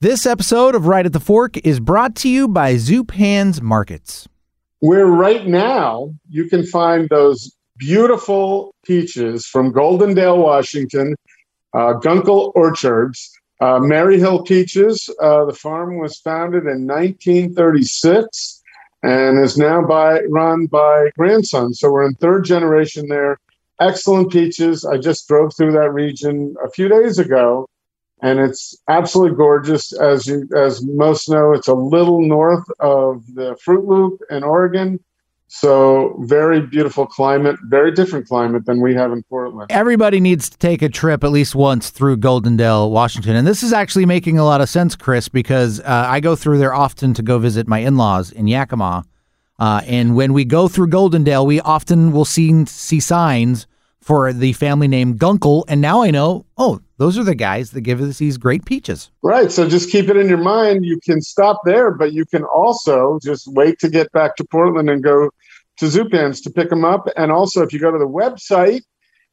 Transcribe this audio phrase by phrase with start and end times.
[0.00, 4.28] This episode of Right at the Fork is brought to you by Zupan's Markets.
[4.78, 11.16] Where right now you can find those beautiful peaches from Goldendale, Washington,
[11.74, 13.28] uh, Gunkel Orchards,
[13.60, 15.10] uh, Maryhill Peaches.
[15.20, 18.62] Uh, the farm was founded in 1936
[19.02, 21.74] and is now by run by grandson.
[21.74, 23.36] So we're in third generation there.
[23.80, 24.84] Excellent peaches.
[24.84, 27.66] I just drove through that region a few days ago
[28.22, 29.92] and it's absolutely gorgeous.
[29.92, 35.00] As you as most know, it's a little north of the Fruit Loop in Oregon.
[35.50, 39.70] So very beautiful climate, very different climate than we have in Portland.
[39.70, 43.72] Everybody needs to take a trip at least once through Goldendale, Washington, and this is
[43.72, 47.22] actually making a lot of sense, Chris, because uh, I go through there often to
[47.22, 49.06] go visit my in-laws in Yakima,
[49.58, 53.66] uh, and when we go through Goldendale, we often will see see signs
[54.08, 57.82] for the family name Gunkel, and now I know, oh, those are the guys that
[57.82, 59.10] give us these great peaches.
[59.20, 59.52] Right.
[59.52, 60.86] So just keep it in your mind.
[60.86, 64.88] You can stop there, but you can also just wait to get back to Portland
[64.88, 65.28] and go
[65.76, 67.06] to Zupan's to pick them up.
[67.18, 68.80] And also, if you go to the website,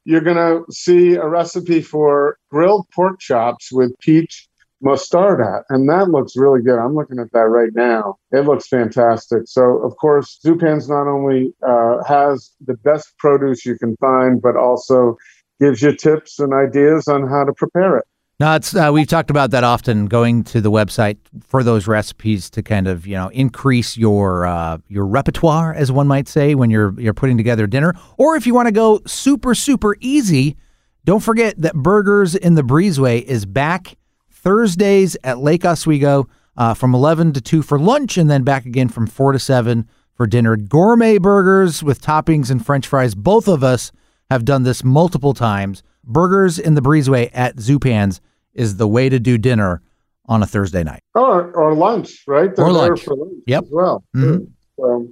[0.04, 4.50] you're going to see a recipe for grilled pork chops with peach
[4.84, 6.80] mostarda, and that looks really good.
[6.80, 8.18] I'm looking at that right now.
[8.32, 9.44] It looks fantastic.
[9.46, 14.56] So, of course, Zupan's not only uh, has the best produce you can find, but
[14.56, 15.18] also
[15.60, 18.06] gives you tips and ideas on how to prepare it.
[18.38, 20.08] No, it's uh, we've talked about that often.
[20.08, 24.80] Going to the website for those recipes to kind of you know increase your uh,
[24.90, 28.54] your repertoire, as one might say, when you're you're putting together dinner, or if you
[28.54, 30.58] want to go super super easy.
[31.06, 33.96] Don't forget that Burgers in the Breezeway is back
[34.46, 38.88] Thursdays at Lake Oswego uh, from 11 to 2 for lunch, and then back again
[38.88, 40.56] from 4 to 7 for dinner.
[40.56, 43.16] Gourmet burgers with toppings and french fries.
[43.16, 43.92] Both of us
[44.30, 45.82] have done this multiple times.
[46.04, 48.22] Burgers in the Breezeway at Zupan's
[48.54, 49.82] is the way to do dinner
[50.28, 51.02] on a Thursday night.
[51.16, 52.56] Or, or lunch, right?
[52.56, 53.04] They're or lunch.
[53.04, 53.64] For lunch yep.
[53.64, 54.04] As well.
[54.16, 54.46] Mm-hmm.
[54.78, 55.08] So,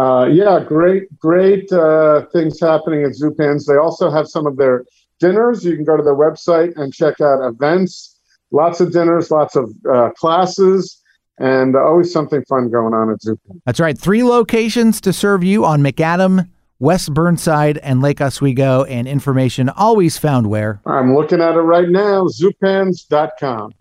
[0.00, 3.66] uh, yeah, great, great uh, things happening at Zupan's.
[3.66, 4.86] They also have some of their
[5.20, 5.62] dinners.
[5.62, 8.11] You can go to their website and check out events
[8.52, 11.00] lots of dinners, lots of uh, classes,
[11.38, 13.60] and always something fun going on at Zupan.
[13.66, 13.98] That's right.
[13.98, 16.48] Three locations to serve you on Macadam,
[16.78, 20.80] West Burnside, and Lake Oswego, and information always found where?
[20.86, 23.72] I'm looking at it right now, zupans.com.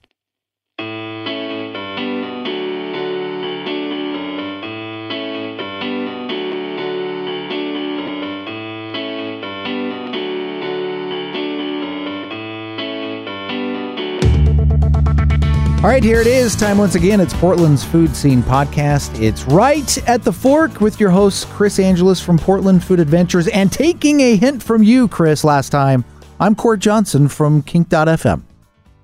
[15.83, 16.55] All right, here it is.
[16.55, 17.19] Time once again.
[17.19, 19.19] It's Portland's Food Scene Podcast.
[19.19, 23.47] It's right at the fork with your host, Chris Angelus from Portland Food Adventures.
[23.47, 26.05] And taking a hint from you, Chris, last time,
[26.39, 28.43] I'm Court Johnson from Kink.fm.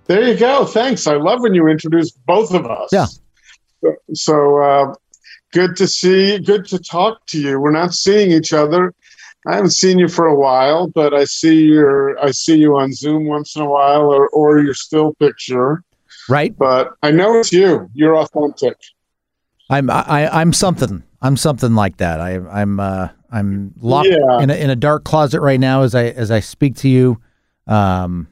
[0.06, 0.66] There you go.
[0.66, 1.08] Thanks.
[1.08, 2.90] I love when you introduce both of us.
[2.94, 3.08] Yeah.
[4.14, 4.94] So uh,
[5.54, 7.60] good to see, good to talk to you.
[7.60, 8.94] We're not seeing each other.
[9.48, 12.94] I haven't seen you for a while, but I see your I see you on
[12.94, 15.84] Zoom once in a while or, or your still picture
[16.30, 16.58] right?
[16.58, 17.90] But I know it's you.
[17.94, 18.78] You're authentic.
[19.70, 21.04] I'm I, I'm something.
[21.22, 22.22] I'm something like that.
[22.22, 24.42] I, I'm uh, I'm locked yeah.
[24.42, 27.22] in a, in a dark closet right now as I as I speak to you.
[27.68, 28.30] Um,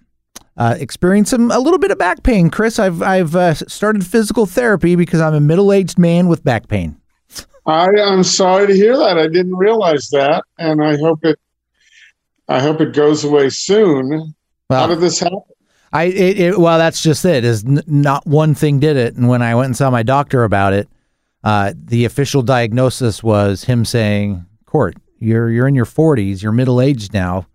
[0.58, 2.80] uh, experiencing a little bit of back pain, Chris.
[2.80, 6.98] I've I've uh, started physical therapy because I'm a middle aged man with back pain.
[7.66, 9.18] I am sorry to hear that.
[9.18, 11.40] I didn't realize that, and I hope it
[12.48, 14.36] I hope it goes away soon.
[14.70, 15.42] Well, How did this happen?
[15.96, 17.46] I it, it, well, that's just it.
[17.46, 20.44] Is n- not one thing did it, and when I went and saw my doctor
[20.44, 20.90] about it,
[21.46, 26.82] uh, the official diagnosis was him saying, "Court, you're you're in your 40s, you're middle
[26.82, 27.48] aged now,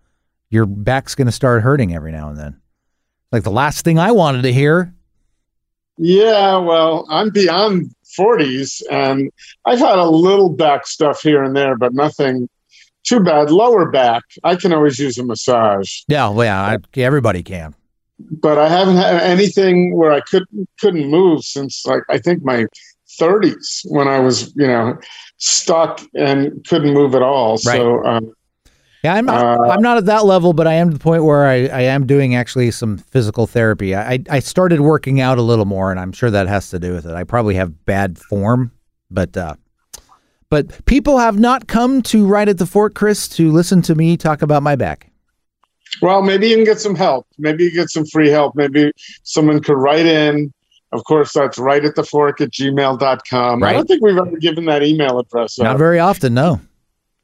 [0.49, 2.59] your back's going to start hurting every now and then."
[3.31, 4.91] Like the last thing I wanted to hear.
[5.99, 9.29] Yeah, well, I'm beyond 40s, and
[9.65, 12.49] I've had a little back stuff here and there, but nothing
[13.03, 13.51] too bad.
[13.51, 16.01] Lower back, I can always use a massage.
[16.07, 17.75] Yeah, well, yeah, I, everybody can
[18.29, 22.65] but I haven't had anything where I couldn't couldn't move since like I think my
[23.19, 24.97] 30s when I was you know
[25.37, 27.53] stuck and couldn't move at all.
[27.65, 27.77] Right.
[27.77, 28.03] So.
[28.05, 28.33] Um,
[29.03, 31.23] yeah, I'm not, uh, I'm not at that level, but I am to the point
[31.23, 33.95] where I, I am doing actually some physical therapy.
[33.95, 36.93] I, I started working out a little more, and I'm sure that has to do
[36.93, 37.15] with it.
[37.15, 38.71] I probably have bad form,
[39.09, 39.55] but uh,
[40.51, 44.17] but people have not come to right at the Fork Chris to listen to me
[44.17, 45.10] talk about my back.
[46.01, 47.27] Well, maybe you can get some help.
[47.37, 48.55] Maybe you get some free help.
[48.55, 48.91] Maybe
[49.23, 50.53] someone could write in.
[50.91, 53.63] Of course, that's right at the fork at gmail.com.
[53.63, 53.69] Right.
[53.69, 55.57] I don't think we've ever given that email address.
[55.57, 56.59] Not very often, no.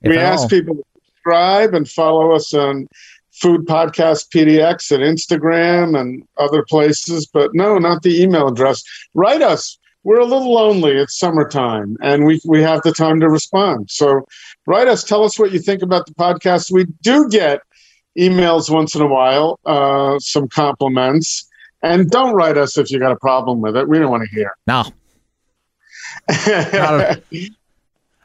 [0.01, 0.49] we ask all.
[0.49, 2.87] people to subscribe and follow us on
[3.31, 8.83] Food Podcast PDX at Instagram and other places, but no, not the email address.
[9.13, 9.77] Write us.
[10.03, 10.93] We're a little lonely.
[10.93, 13.91] It's summertime and we, we have the time to respond.
[13.91, 14.25] So
[14.65, 15.03] write us.
[15.03, 16.71] Tell us what you think about the podcast.
[16.71, 17.61] We do get
[18.17, 21.47] emails once in a while, uh, some compliments.
[21.83, 23.87] And don't write us if you got a problem with it.
[23.87, 24.51] We don't want to hear.
[24.65, 24.85] No.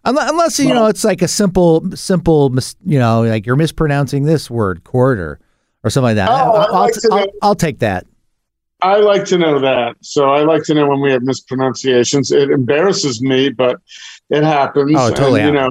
[0.05, 2.53] Unless you know it's like a simple, simple,
[2.85, 5.39] you know, like you're mispronouncing this word, quarter,
[5.85, 6.29] or something like that.
[6.29, 8.07] Oh, I'll, like I'll, I'll, I'll, take that.
[8.83, 9.97] I like to know that.
[10.01, 12.33] So I like to know when we have mispronunciations.
[12.33, 13.81] It embarrasses me, but
[14.31, 14.93] it happens.
[14.97, 15.41] Oh, totally.
[15.43, 15.71] And, you know,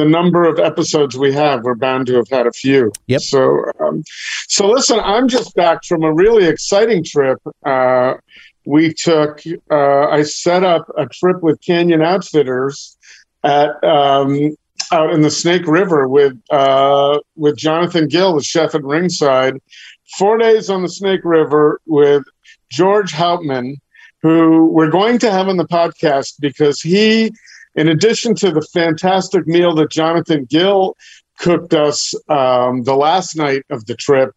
[0.00, 2.90] the number of episodes we have, we're bound to have had a few.
[3.08, 3.20] Yep.
[3.20, 4.02] So, um,
[4.48, 7.38] so listen, I'm just back from a really exciting trip.
[7.66, 8.14] Uh,
[8.64, 9.42] we took.
[9.70, 12.96] Uh, I set up a trip with Canyon Outfitters
[13.44, 14.56] at um,
[14.90, 19.58] out in the Snake River with uh, with Jonathan Gill, the chef at Ringside.
[20.18, 22.24] Four days on the Snake River with
[22.70, 23.76] George Hauptman,
[24.22, 27.32] who we're going to have on the podcast because he,
[27.74, 30.96] in addition to the fantastic meal that Jonathan Gill
[31.38, 34.30] cooked us um, the last night of the trip,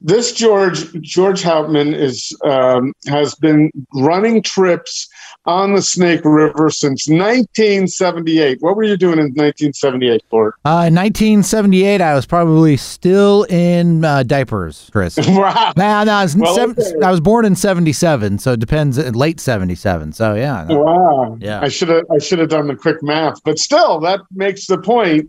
[0.00, 5.08] this George George Hauptman is um, has been running trips
[5.44, 8.58] on the Snake River since 1978.
[8.60, 10.54] What were you doing in 1978, Court?
[10.64, 15.16] Uh, in 1978, I was probably still in uh, diapers, Chris.
[15.28, 15.72] wow.
[15.76, 17.04] Nah, no, I was, Well, seven, okay.
[17.04, 18.98] I was born in 77, so it depends.
[18.98, 20.12] uh, Late 77.
[20.12, 20.64] So yeah.
[20.68, 20.78] no.
[20.78, 21.38] Wow.
[21.40, 21.60] Yeah.
[21.60, 24.78] I should have I should have done the quick math, but still that makes the
[24.78, 25.28] point.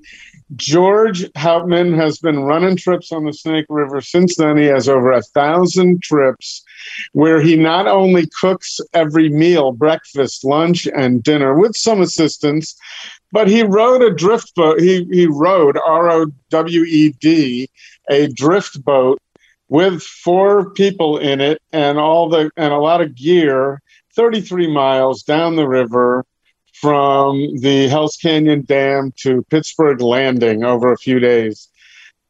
[0.56, 4.58] George Hauptman has been running trips on the Snake River since then.
[4.58, 6.64] He has over a thousand trips
[7.14, 12.76] where he not only cooks every meal, breakfast, lunch, and dinner with some assistance,
[13.32, 14.80] but he rode a drift boat.
[14.80, 17.70] He, he rode R O W E D,
[18.10, 19.20] a drift boat
[19.68, 23.82] with four people in it and all the and a lot of gear
[24.16, 26.26] 33 miles down the river
[26.82, 31.68] from the Hells Canyon Dam to Pittsburg Landing over a few days.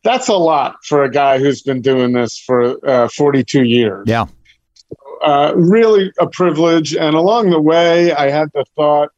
[0.03, 4.05] That's a lot for a guy who's been doing this for uh, 42 years.
[4.07, 4.25] Yeah.
[5.21, 6.95] Uh, really a privilege.
[6.95, 9.09] And along the way, I had the thought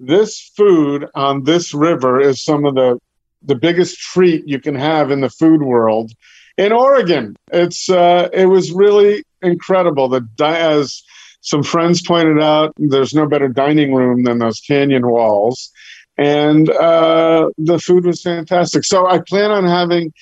[0.00, 2.98] this food on this river is some of the
[3.44, 6.12] the biggest treat you can have in the food world
[6.56, 7.36] in Oregon.
[7.52, 10.08] It's uh, it was really incredible.
[10.08, 11.02] The as
[11.42, 15.70] some friends pointed out, there's no better dining room than those canyon walls,
[16.16, 18.84] and uh, the food was fantastic.
[18.84, 20.12] So I plan on having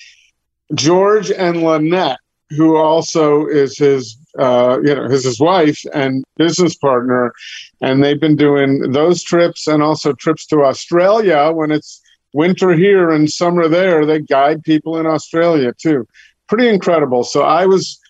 [0.73, 2.19] George and Lynette,
[2.49, 7.33] who also is his uh, you know is his wife and business partner,
[7.81, 12.01] and they've been doing those trips and also trips to Australia when it's
[12.33, 14.07] winter here and summer there.
[14.07, 16.07] They guide people in Australia too.
[16.47, 17.23] Pretty incredible.
[17.23, 18.00] So I was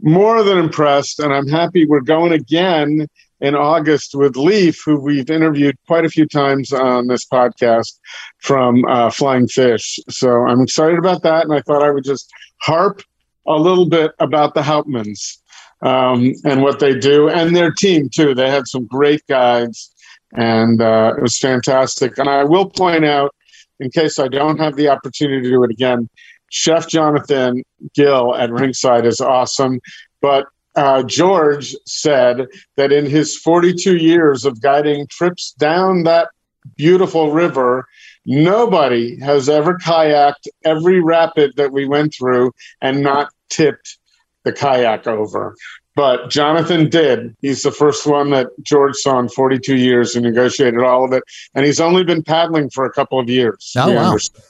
[0.00, 3.06] more than impressed, and I'm happy we're going again
[3.40, 7.98] in August with Lyf, who we've interviewed quite a few times on this podcast
[8.38, 9.98] from uh, Flying Fish.
[10.08, 12.30] So I'm excited about that, and I thought I would just
[12.60, 13.02] harp
[13.46, 15.38] a little bit about the Hauptmans
[15.82, 18.34] um, and what they do, and their team too.
[18.34, 19.92] They had some great guides,
[20.32, 22.18] and uh, it was fantastic.
[22.18, 23.34] And I will point out,
[23.80, 26.10] in case I don't have the opportunity to do it again,
[26.50, 27.62] Chef Jonathan
[27.94, 29.80] Gill at Ringside is awesome,
[30.20, 36.28] but uh, George said that in his 42 years of guiding trips down that
[36.76, 37.86] beautiful river,
[38.24, 43.98] nobody has ever kayaked every rapid that we went through and not tipped
[44.44, 45.56] the kayak over.
[45.96, 47.36] But Jonathan did.
[47.40, 51.24] He's the first one that George saw in 42 years and negotiated all of it.
[51.54, 53.72] And he's only been paddling for a couple of years.
[53.76, 54.10] Oh, wow.
[54.10, 54.44] understand.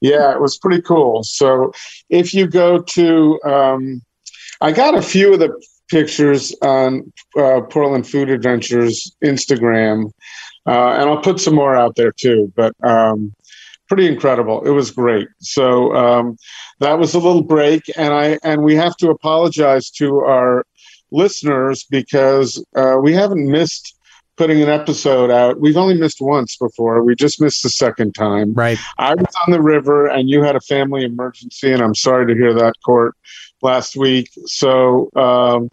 [0.00, 1.22] Yeah, it was pretty cool.
[1.24, 1.72] So
[2.08, 4.02] if you go to, um,
[4.60, 5.50] I got a few of the
[5.90, 10.10] pictures on uh, Portland Food Adventures Instagram,
[10.66, 12.52] uh, and I'll put some more out there too.
[12.54, 13.34] But um,
[13.88, 14.64] pretty incredible.
[14.64, 15.28] It was great.
[15.40, 16.36] So um,
[16.80, 20.64] that was a little break, and I and we have to apologize to our
[21.10, 23.97] listeners because uh, we haven't missed
[24.38, 25.60] putting an episode out.
[25.60, 27.02] We've only missed once before.
[27.02, 28.54] We just missed the second time.
[28.54, 28.78] Right.
[28.96, 32.38] I was on the river and you had a family emergency, and I'm sorry to
[32.38, 33.14] hear that, Court,
[33.60, 34.30] last week.
[34.46, 35.68] So, um,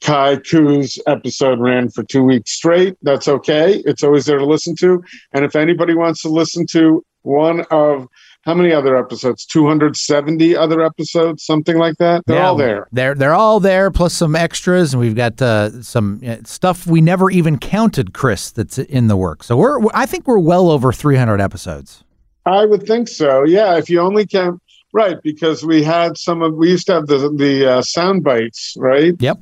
[0.00, 2.96] Kai Ku's episode ran for two weeks straight.
[3.02, 3.82] That's okay.
[3.86, 5.02] It's always there to listen to.
[5.32, 8.06] And if anybody wants to listen to one of
[8.44, 9.46] how many other episodes?
[9.46, 12.22] 270 other episodes, something like that.
[12.26, 12.88] They're Yeah, all there.
[12.92, 17.00] They're they're all there, plus some extras, and we've got uh, some uh, stuff we
[17.00, 18.50] never even counted, Chris.
[18.50, 19.42] That's in the work.
[19.42, 22.04] So we're I think we're well over 300 episodes.
[22.46, 23.44] I would think so.
[23.44, 23.76] Yeah.
[23.78, 24.60] If you only count
[24.94, 28.76] Right, because we had some of we used to have the the uh, sound bites,
[28.78, 29.12] right?
[29.18, 29.40] Yep.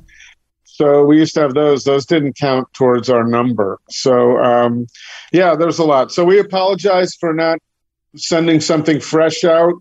[0.63, 1.83] So we used to have those.
[1.83, 3.77] Those didn't count towards our number.
[3.91, 4.87] So um,
[5.31, 6.11] yeah, there's a lot.
[6.11, 7.59] So we apologize for not
[8.15, 9.73] sending something fresh out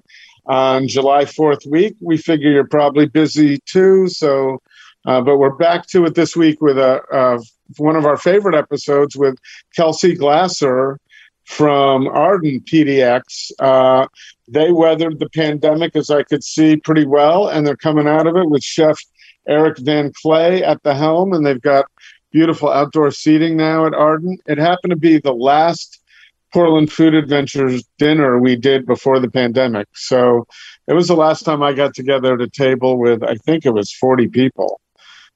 [0.47, 1.97] on July 4th week.
[2.01, 4.09] We figure you're probably busy too.
[4.09, 4.61] So,
[5.07, 7.39] uh, but we're back to it this week with a, uh,
[7.79, 9.37] one of our favorite episodes with
[9.75, 10.99] Kelsey Glasser
[11.45, 13.53] from Arden PDX.
[13.59, 14.07] Uh,
[14.49, 18.37] they weathered the pandemic, as I could see, pretty well, and they're coming out of
[18.37, 18.99] it with Chef
[19.49, 21.87] Eric Van Kley at the helm, and they've got
[22.31, 24.39] beautiful outdoor seating now at Arden.
[24.47, 26.02] It happened to be the last
[26.53, 29.89] Portland Food Adventures dinner we did before the pandemic.
[29.95, 30.47] So
[30.87, 33.73] it was the last time I got together at a table with, I think it
[33.73, 34.81] was 40 people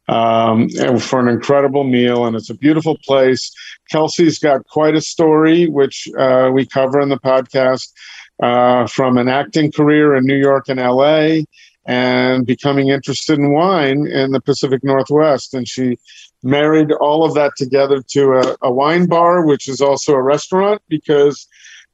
[0.09, 0.69] um,
[1.01, 2.27] for an incredible meal.
[2.27, 3.51] And it's a beautiful place.
[3.91, 7.89] Kelsey's got quite a story, which uh, we cover in the podcast
[8.43, 11.45] uh, from an acting career in New York and LA
[11.87, 15.55] and becoming interested in wine in the Pacific Northwest.
[15.55, 15.97] And she
[16.47, 20.81] married all of that together to a, a, wine bar, which is also a restaurant,
[20.89, 21.49] because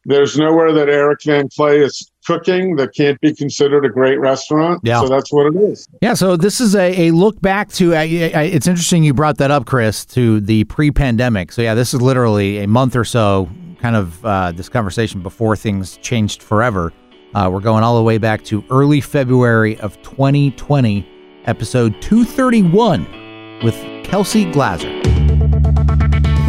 [0.05, 4.81] there's nowhere that Eric Van Kley is cooking that can't be considered a great restaurant.
[4.85, 5.01] Yeah.
[5.01, 5.89] So that's what it is.
[6.03, 6.15] Yeah.
[6.15, 9.65] So this is a, a look back to, uh, it's interesting you brought that up,
[9.65, 11.51] Chris, to the pre pandemic.
[11.51, 13.49] So yeah, this is literally a month or so,
[13.81, 16.93] kind of uh, this conversation before things changed forever.
[17.35, 21.09] Uh, we're going all the way back to early February of 2020,
[21.47, 23.22] episode 231
[23.63, 25.02] with Kelsey Glasser.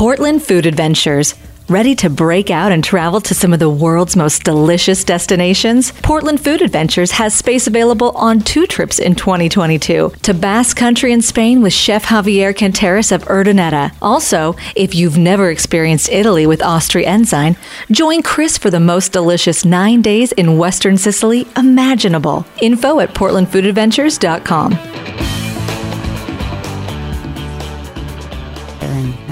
[0.00, 1.34] Portland Food Adventures.
[1.68, 5.92] Ready to break out and travel to some of the world's most delicious destinations?
[6.00, 11.20] Portland Food Adventures has space available on two trips in 2022 to Basque Country in
[11.20, 13.92] Spain with Chef Javier Canteras of Urdaneta.
[14.00, 17.54] Also, if you've never experienced Italy with Austria Ensign,
[17.90, 22.46] join Chris for the most delicious nine days in Western Sicily imaginable.
[22.62, 25.39] Info at portlandfoodadventures.com.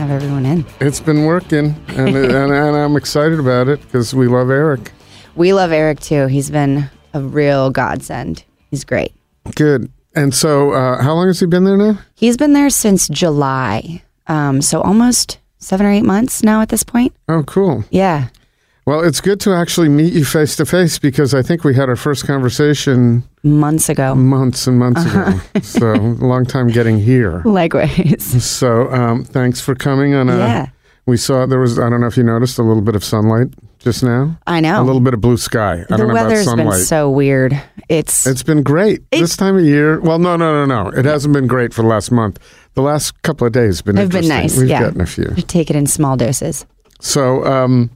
[0.08, 0.64] have everyone in.
[0.80, 4.92] It's been working, and, and, and I'm excited about it because we love Eric.
[5.36, 6.26] We love Eric too.
[6.26, 8.44] He's been a real godsend.
[8.70, 9.12] He's great.
[9.54, 9.90] Good.
[10.14, 11.98] And so, uh, how long has he been there now?
[12.14, 14.02] He's been there since July.
[14.26, 17.14] Um, so almost seven or eight months now at this point.
[17.28, 17.84] Oh, cool.
[17.90, 18.28] Yeah.
[18.88, 21.90] Well, it's good to actually meet you face to face because I think we had
[21.90, 24.14] our first conversation months ago.
[24.14, 25.32] Months and months uh-huh.
[25.32, 25.60] ago.
[25.62, 27.42] so, a long time getting here.
[27.44, 28.24] Likewise.
[28.42, 30.38] So, um, thanks for coming on a.
[30.38, 30.66] Yeah.
[31.04, 33.48] We saw there was, I don't know if you noticed, a little bit of sunlight
[33.78, 34.38] just now.
[34.46, 34.80] I know.
[34.80, 35.80] A little bit of blue sky.
[35.80, 36.76] I the don't know weather's about sunlight.
[36.78, 37.62] been so weird.
[37.90, 39.02] It's It's been great.
[39.10, 40.00] this time of year.
[40.00, 40.98] Well, no, no, no, no.
[40.98, 42.38] It hasn't been great for the last month.
[42.72, 44.56] The last couple of days have been have been nice.
[44.56, 44.80] We've yeah.
[44.80, 45.34] gotten a few.
[45.46, 46.64] Take it in small doses.
[47.00, 47.90] So, um,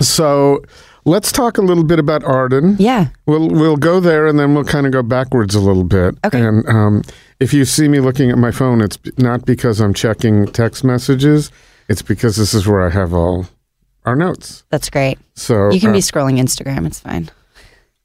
[0.00, 0.62] so
[1.04, 2.76] let's talk a little bit about Arden.
[2.78, 3.08] Yeah.
[3.26, 6.16] We'll we'll go there and then we'll kind of go backwards a little bit.
[6.24, 6.40] Okay.
[6.40, 7.02] And um,
[7.40, 11.50] if you see me looking at my phone, it's not because I'm checking text messages.
[11.88, 13.46] It's because this is where I have all
[14.04, 14.64] our notes.
[14.70, 15.18] That's great.
[15.34, 16.86] So you can uh, be scrolling Instagram.
[16.86, 17.30] It's fine.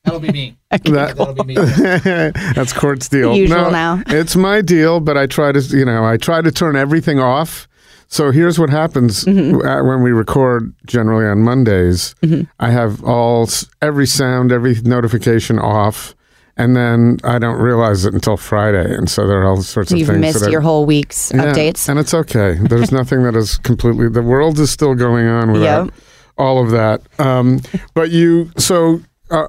[0.03, 0.57] That'll be me.
[0.73, 1.55] okay, that, will be me.
[2.55, 3.35] that's Court's deal.
[3.35, 4.03] Usual no, now.
[4.07, 7.69] it's my deal, but I try to, you know, I try to turn everything off
[8.13, 9.87] so here's what happens mm-hmm.
[9.87, 12.13] when we record generally on Mondays.
[12.21, 12.43] Mm-hmm.
[12.59, 13.49] I have all
[13.81, 16.13] every sound, every notification off,
[16.55, 20.01] and then I don't realize it until Friday, and so there are all sorts You've
[20.01, 20.25] of things.
[20.27, 22.59] You've missed your I, whole week's yeah, updates, and it's okay.
[22.61, 24.09] There's nothing that is completely.
[24.09, 25.93] The world is still going on without yep.
[26.37, 27.01] all of that.
[27.19, 27.61] Um,
[27.95, 29.01] but you, so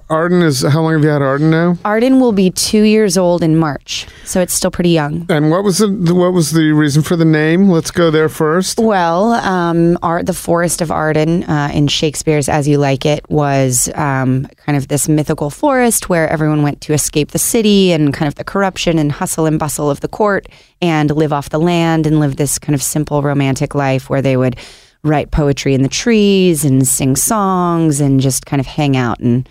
[0.09, 1.77] Arden is how long have you had Arden now?
[1.85, 5.27] Arden will be two years old in March, so it's still pretty young.
[5.29, 7.69] And what was the what was the reason for the name?
[7.69, 8.79] Let's go there first.
[8.79, 13.91] Well, um, Art, the Forest of Arden uh, in Shakespeare's As You Like It was
[13.95, 18.27] um, kind of this mythical forest where everyone went to escape the city and kind
[18.27, 20.49] of the corruption and hustle and bustle of the court
[20.81, 24.37] and live off the land and live this kind of simple romantic life where they
[24.37, 24.57] would
[25.03, 29.47] write poetry in the trees and sing songs and just kind of hang out and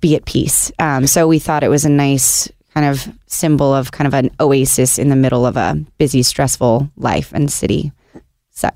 [0.00, 0.70] be at peace.
[0.78, 4.30] Um, so we thought it was a nice kind of symbol of kind of an
[4.40, 7.92] oasis in the middle of a busy, stressful life and city.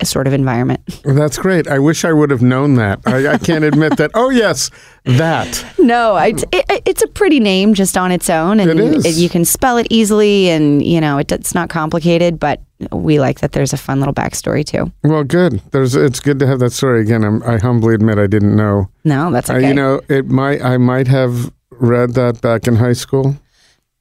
[0.03, 0.81] sort of environment.
[1.05, 1.69] That's great.
[1.69, 3.01] I wish I would have known that.
[3.07, 4.11] I, I can't admit that.
[4.15, 4.71] Oh yes,
[5.05, 5.65] that.
[5.79, 9.23] No, I, it, it's a pretty name just on its own, and It is.
[9.23, 12.39] you can spell it easily, and you know it, it's not complicated.
[12.39, 12.61] But
[12.93, 14.93] we like that there's a fun little backstory too.
[15.05, 15.61] Well, good.
[15.73, 15.95] There's.
[15.95, 17.25] It's good to have that story again.
[17.25, 18.89] I'm, I humbly admit I didn't know.
[19.05, 19.67] No, that's okay.
[19.67, 20.63] you know, it might.
[20.63, 23.37] I might have read that back in high school,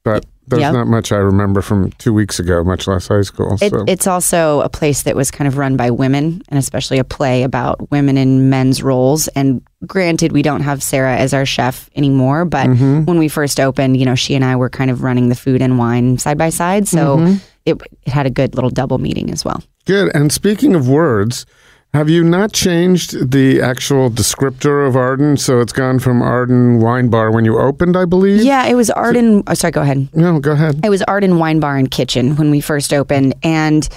[0.03, 0.73] but there's Yep.
[0.73, 3.57] not much I remember from two weeks ago, much less high school.
[3.61, 6.99] It, so It's also a place that was kind of run by women, and especially
[6.99, 9.27] a play about women in men's roles.
[9.29, 13.03] And granted, we don't have Sarah as our chef anymore, but Mm-hmm.
[13.03, 15.61] when we first opened, you know, she and I were kind of running the food
[15.61, 17.35] and wine side by side, so Mm-hmm.
[17.67, 19.61] It, it had a good little double meeting as well.
[19.85, 20.11] good.
[20.15, 21.45] And speaking of words.
[21.93, 25.37] Have you not changed the actual descriptor of Arden?
[25.37, 28.43] So it's gone from Arden Wine Bar when you opened, I believe?
[28.43, 29.41] Yeah, it was Arden.
[29.47, 30.09] Oh, sorry, go ahead.
[30.13, 30.81] No, go ahead.
[30.85, 33.87] It was Arden Wine Bar and Kitchen when we first opened, and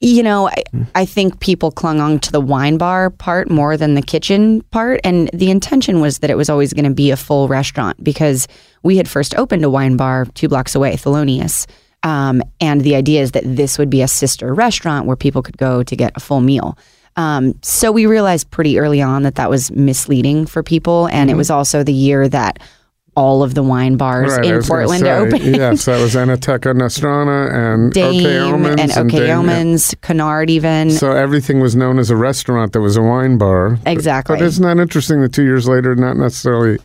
[0.00, 3.94] you know, I, I think people clung on to the wine bar part more than
[3.94, 7.16] the kitchen part, and the intention was that it was always going to be a
[7.16, 8.48] full restaurant because
[8.82, 11.66] we had first opened a wine bar two blocks away, Thelonious.
[12.02, 15.58] Um, and the idea is that this would be a sister restaurant where people could
[15.58, 16.78] go to get a full meal.
[17.16, 21.34] Um, so we realized pretty early on that that was misleading for people, and it
[21.34, 22.60] was also the year that
[23.16, 25.42] all of the wine bars Right, in Portland say, opened.
[25.56, 29.76] yes, that was Enoteca Nostrana and Dame OK Omens and OK Dame, yeah.
[30.02, 30.92] Canard even.
[30.92, 33.70] So everything was known as a restaurant that was a wine bar.
[33.70, 34.36] But- Exactly.
[34.36, 36.78] But isn't that interesting that two years later, not necessarily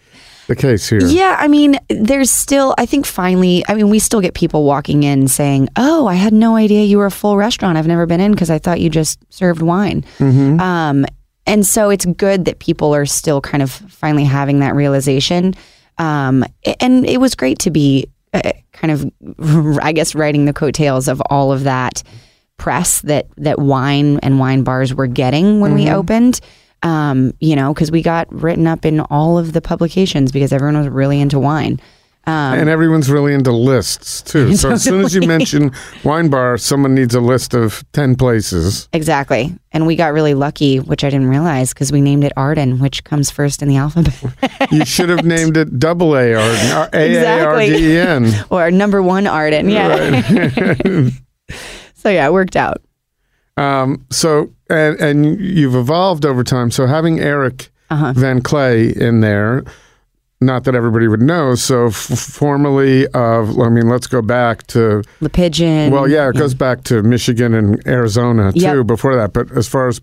[0.48, 1.04] the case here?
[1.06, 5.04] yeah, I mean, there's still, I think finally, I mean, we still get people walking
[5.04, 7.78] in saying, Oh, I had no idea you were a full restaurant.
[7.78, 10.04] I've never been in because I thought you just served wine.
[10.18, 10.60] Mm-hmm.
[10.60, 11.06] Um,
[11.46, 15.56] and so it's good that people are still kind of finally having that realization.
[15.98, 16.46] Um,
[16.80, 21.22] and it was great to be uh, kind of, I guess, riding the coattails of
[21.30, 22.04] all of that
[22.58, 26.40] press that that wine and wine bars were getting when we opened.
[26.84, 30.78] Um, you know, because we got written up in all of the publications because everyone
[30.78, 31.80] was really into wine.
[32.26, 34.56] Um, and everyone's really into lists too.
[34.64, 35.74] So as soon as you mention
[36.06, 38.88] wine bar, someone needs a list of 10 places.
[38.94, 39.54] Exactly.
[39.74, 43.04] And we got really lucky, which I didn't realize because we named it Arden, which
[43.04, 44.72] comes first in the alphabet.
[44.72, 48.32] You should have named it double A Arden, or A A R D E N.
[48.50, 49.70] or number one Arden.
[49.70, 50.22] Yeah.
[51.96, 52.82] so yeah, it worked out.
[53.58, 56.72] Um, so, and, and you've evolved over time.
[56.72, 58.14] So having Eric Uh-huh.
[58.14, 59.64] Van Kley in there,
[60.42, 61.56] not that everybody would know.
[61.56, 65.92] So f- formerly of, I mean, let's go back to, The pigeon.
[65.92, 68.88] well, yeah, it goes back to Michigan and Arizona too Yep.
[68.88, 69.32] before that.
[69.34, 70.02] But as far as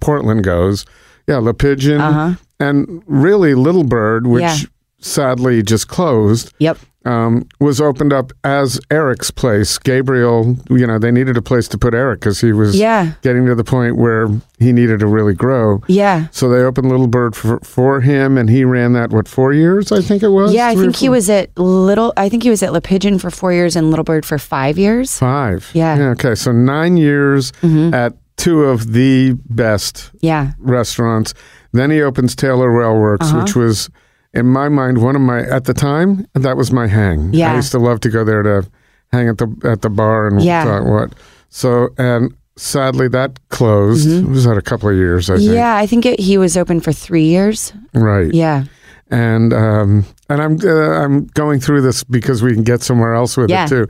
[0.00, 0.84] Portland goes,
[1.28, 2.34] yeah, Le Pigeon Uh-huh.
[2.58, 4.56] and really Little Bird, which Yeah.
[4.98, 6.52] sadly just closed.
[6.58, 6.78] Yep.
[7.06, 9.78] Um, was opened up as Eric's place.
[9.78, 13.12] Gabriel, you know, they needed a place to put Eric because he was Yeah.
[13.20, 15.82] getting to the point where he needed to really grow.
[15.86, 16.28] Yeah.
[16.30, 19.92] So they opened Little Bird for, for him, and he ran that what four years?
[19.92, 20.54] I think it was.
[20.54, 22.12] Yeah, I think he was at Little.
[22.16, 24.78] I think he was at Le Pigeon for four years and Little Bird for five
[24.78, 25.18] years.
[25.18, 25.70] five.
[25.74, 25.96] Yeah.
[25.98, 26.12] Mm-hmm.
[26.12, 30.52] Okay, so nine years at two of the best Yeah.
[30.58, 31.34] restaurants.
[31.72, 33.40] Then he opens Taylor Rail Works, Uh-huh.
[33.42, 33.90] which was,
[34.34, 37.32] in my mind, one of my at the time that was my hang.
[37.32, 37.52] Yeah.
[37.52, 38.68] I used to love to go there to
[39.12, 40.80] hang at the at the bar and Yeah.
[40.80, 41.14] what.
[41.48, 44.08] So and sadly that closed.
[44.08, 45.46] It was at a couple of years, I think.
[45.48, 45.54] Mm-hmm.
[45.56, 47.72] Yeah, I think it, he was open for three years.
[47.94, 48.32] Right.
[48.34, 48.64] Yeah.
[49.10, 53.36] And um and I'm uh, I'm going through this because we can get somewhere else
[53.36, 53.64] with Yeah.
[53.66, 53.86] it too.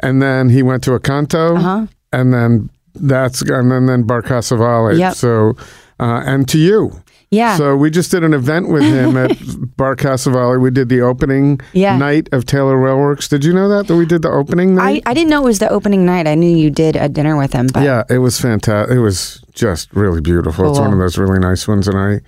[0.00, 1.86] And then he went to a canto, Uh-huh.
[2.12, 4.98] and then that's and then then Bar Casa Vale.
[4.98, 5.14] Yep.
[5.14, 5.54] So
[6.00, 6.92] uh, and to you.
[7.30, 7.56] Yeah.
[7.56, 9.36] So we just did an event with him at
[9.76, 10.58] Bar Casa Vale.
[10.58, 11.96] We did the opening Yeah.
[11.98, 13.28] night of Taylor Railworks.
[13.28, 15.02] Did you know that that we did the opening I, night?
[15.06, 16.26] I didn't know it was the opening night.
[16.26, 18.96] I knew you did a dinner with him, but yeah, it was fantastic.
[18.96, 20.70] It was just really beautiful.
[20.70, 22.20] It's one of those really nice ones, and I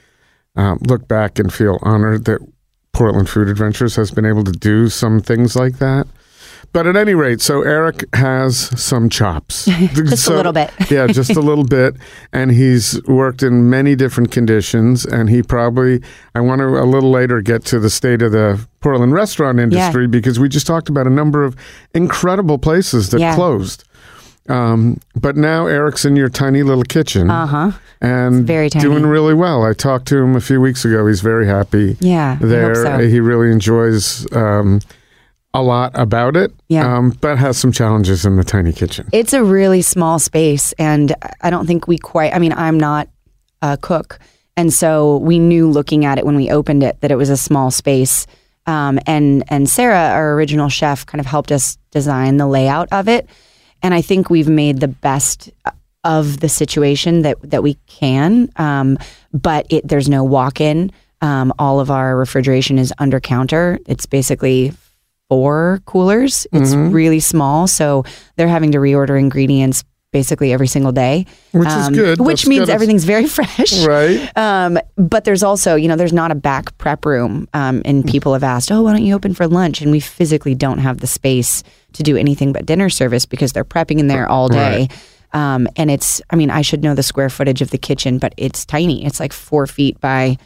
[0.61, 2.41] um, look back and feel honored that
[2.93, 6.09] Portland Food Adventures has been able to do some things like that.
[6.73, 9.65] But at any rate, so Eric has some chops.
[9.95, 10.71] Just a little bit.
[10.91, 11.97] yeah, just a little bit.
[12.33, 15.05] And he's worked in many different conditions.
[15.07, 16.03] And he probably,
[16.35, 20.07] I want to a little later get to the state of the Portland restaurant industry
[20.07, 21.57] because we just talked about a number of
[21.95, 23.35] incredible places that Yeah.
[23.35, 23.85] closed.
[24.49, 27.73] Um, but now Eric's in your tiny little kitchen uh huh.
[28.01, 28.83] and very tiny.
[28.83, 29.63] doing really well.
[29.63, 31.07] I talked to him a few weeks ago.
[31.07, 32.39] He's very happy Yeah.
[32.41, 32.75] There.
[32.75, 32.99] so.
[32.99, 34.81] He really enjoys um,
[35.55, 36.97] a lot about it, Yeah.
[36.97, 39.09] um, but has some challenges in the tiny kitchen.
[39.13, 42.35] It's a really small space, and I don't think we quite.
[42.35, 43.09] I mean, I'm not
[43.63, 44.19] a cook,
[44.57, 47.37] and so we knew looking at it when we opened it that it was a
[47.37, 48.27] small space.
[48.67, 53.09] Um, and and Sarah, our original chef, kind of helped us design the layout of
[53.09, 53.29] it,
[53.83, 55.51] and I think we've made the best
[56.05, 58.51] of the situation that that we can.
[58.57, 58.99] Um,
[59.33, 60.93] but it, there's no walk in.
[61.23, 63.79] Um, all of our refrigeration is under counter.
[63.87, 64.73] It's basically
[65.29, 66.47] four coolers.
[66.53, 66.93] It's Mm-hmm.
[66.93, 68.05] really small, so
[68.37, 72.19] they're having to reorder ingredients basically every single day, Which is good.
[72.19, 72.71] Which That's means good.
[72.73, 73.85] everything's very fresh.
[73.85, 74.31] Right.
[74.39, 77.47] Um, but there's also, you know, there's not a back prep room.
[77.53, 78.11] Um, and Mm.
[78.11, 79.83] people have asked, oh, why don't you open for lunch?
[79.83, 81.63] And we physically don't have the space
[81.93, 84.89] to do anything but dinner service because they're prepping in there all day.
[85.35, 88.33] Um, and it's, I mean, I should know the square footage of the kitchen, but
[88.39, 89.05] it's tiny.
[89.05, 90.39] It's like four feet by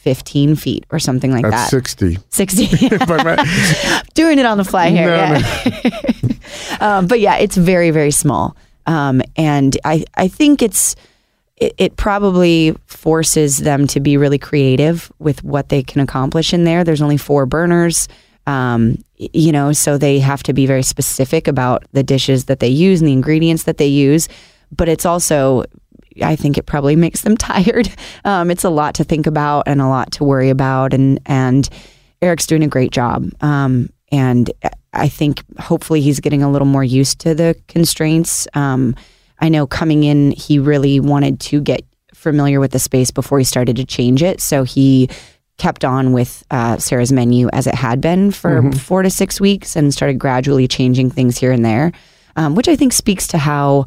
[0.00, 1.70] 15 feet or something like That's that.
[1.70, 2.18] 60.
[2.30, 2.66] 60.
[4.14, 5.08] Doing it on the fly here.
[5.08, 6.30] No, yeah.
[6.80, 8.56] um, but yeah, it's very, very small.
[8.86, 10.96] Um, and I, I think it's,
[11.56, 16.64] it, it probably forces them to be really creative with what they can accomplish in
[16.64, 16.82] there.
[16.82, 18.08] There's only four burners.
[18.46, 22.68] Um, you know, so they have to be very specific about the dishes that they
[22.68, 24.30] use and the ingredients that they use.
[24.74, 25.64] But it's also,
[26.22, 27.88] I think it probably makes them tired.
[28.24, 30.94] Um, it's a lot to think about and a lot to worry about.
[30.94, 31.68] And, and
[32.22, 33.30] Eric's doing a great job.
[33.40, 34.50] Um, and
[34.92, 38.48] I think hopefully he's getting a little more used to the constraints.
[38.54, 38.96] Um,
[39.38, 41.82] I know coming in, he really wanted to get
[42.14, 44.40] familiar with the space before he started to change it.
[44.40, 45.08] So he
[45.58, 49.76] kept on with uh, Sarah's menu as it had been for four to six weeks
[49.76, 51.92] and started gradually changing things here and there,
[52.36, 53.86] um, which I think speaks to how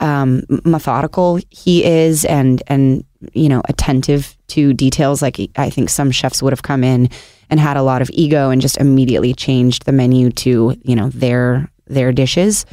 [0.00, 5.22] um, methodical he is and and you know attentive to details.
[5.22, 7.08] Like I think some chefs would have come in
[7.50, 11.08] and had a lot of ego and just immediately changed the menu to you know
[11.10, 12.66] their their dishes.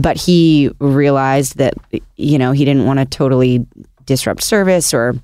[0.00, 1.74] But he realized that
[2.16, 3.66] you know he didn't want to totally
[4.06, 5.14] disrupt service or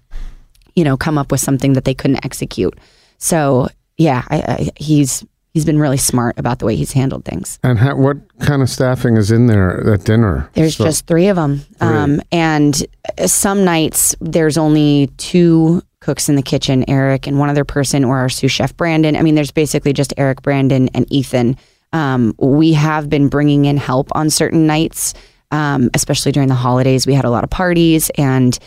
[0.75, 2.79] you know come up with something that they couldn't execute.
[3.19, 5.25] So yeah, I, I, he's
[5.57, 7.59] he's been really smart about the way he's handled things.
[7.63, 10.51] and ha- what kind of staffing is in there at dinner?
[10.53, 11.63] There's So- just three of them.
[11.81, 12.75] Um, and
[13.19, 18.05] uh, some nights there's only two cooks in the kitchen, Eric and one other person,
[18.05, 19.17] or our sous chef, Brandon.
[19.17, 21.57] I mean, there's basically just Eric, Brandon, and Ethan.
[21.95, 25.15] Um, we have been bringing in help on certain nights,
[25.53, 27.07] um, especially during the holidays.
[27.07, 28.59] We had a lot of parties and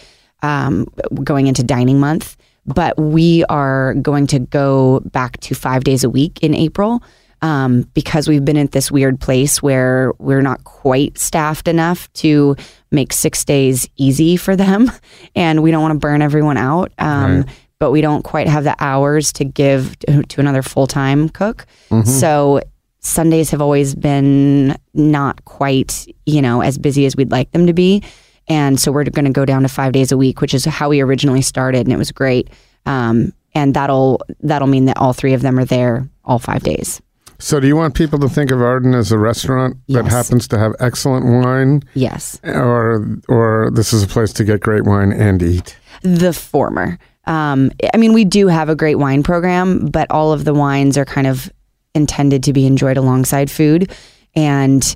[0.41, 0.88] um,
[1.23, 2.36] going into dining month.
[2.74, 7.02] But we are going to go back to five days a week in April
[7.42, 12.56] um, because we've been at this weird place where we're not quite staffed enough to
[12.92, 14.92] make six days easy for them,
[15.36, 16.92] and we don't want to burn everyone out.
[16.98, 17.46] Um,
[17.80, 21.66] But we don't quite have the hours to give to, to another full time cook.
[22.04, 22.60] So
[23.00, 27.74] Sundays have always been not quite, you know, as busy as we'd like them to
[27.74, 28.04] be.
[28.50, 30.90] And so we're going to go down to five days a week, which is how
[30.90, 32.50] we originally started, and it was great.
[32.86, 37.02] Um, and that'll that'll mean that all three of them are there all five days.
[37.42, 40.58] So, do you want people to think of Arden as a restaurant that happens to
[40.60, 45.42] have excellent wine, Yes, or or this is a place to get great wine and
[45.42, 45.78] eat?
[46.02, 46.98] the former.
[47.26, 50.98] Um, I mean, we do have a great wine program, but all of the wines
[50.98, 51.52] are kind of
[51.96, 53.92] intended to be enjoyed alongside food,
[54.36, 54.96] and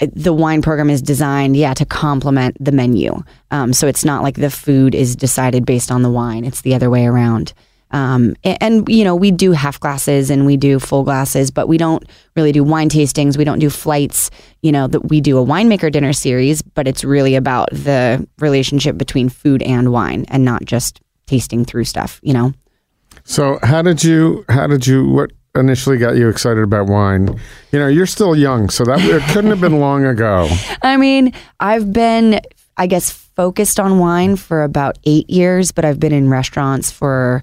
[0.00, 3.22] the wine program is designed, yeah, to complement the menu.
[3.50, 6.74] Um, so it's not like the food is decided based on the wine; it's the
[6.74, 7.52] other way around.
[7.92, 11.66] Um, a- and, you know, we do half glasses and we do full glasses, but
[11.66, 12.04] we don't
[12.36, 13.36] really do wine tastings.
[13.36, 14.30] We don't do flights.
[14.62, 18.96] You know, that we do a winemaker dinner series, but it's really about the relationship
[18.96, 22.20] between food and wine, and not just tasting through stuff.
[22.22, 22.52] You know.
[23.24, 24.44] So, how did you?
[24.48, 25.08] How did you?
[25.08, 27.38] What initially got you excited about wine?
[27.72, 30.48] You know, you're still young, so that it couldn't have been long ago.
[30.82, 32.40] I mean, I've been,
[32.76, 37.42] I guess, focused on wine for about eight years, but I've been in restaurants for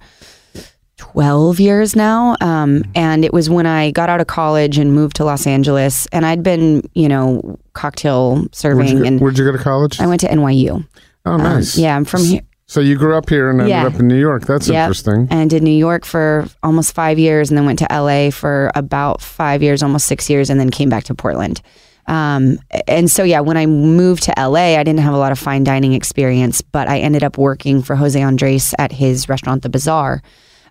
[0.98, 2.36] 12 years now.
[2.42, 6.08] Um, and it was when I got out of college and moved to Los Angeles,
[6.12, 9.58] and I'd been, you know, cocktail Where'd serving, you, go, and where'd you go to
[9.64, 10.00] college?
[10.00, 10.86] I went to NYU.
[11.26, 11.78] Oh, Um, nice.
[11.78, 12.42] yeah, I'm from here.
[12.70, 13.88] So you grew up here and ended Yeah.
[13.88, 14.46] up in New York.
[14.46, 14.76] That's Yep.
[14.88, 15.28] interesting.
[15.32, 19.22] and did New York for almost five years, and then went to LA for about
[19.22, 21.62] five years, almost six years, and then came back to Portland.
[22.08, 25.40] Um, and so, yeah, when I moved to LA, I didn't have a lot of
[25.40, 29.70] fine dining experience, but I ended up working for Jose Andres at his restaurant, The
[29.70, 30.22] Bazaar.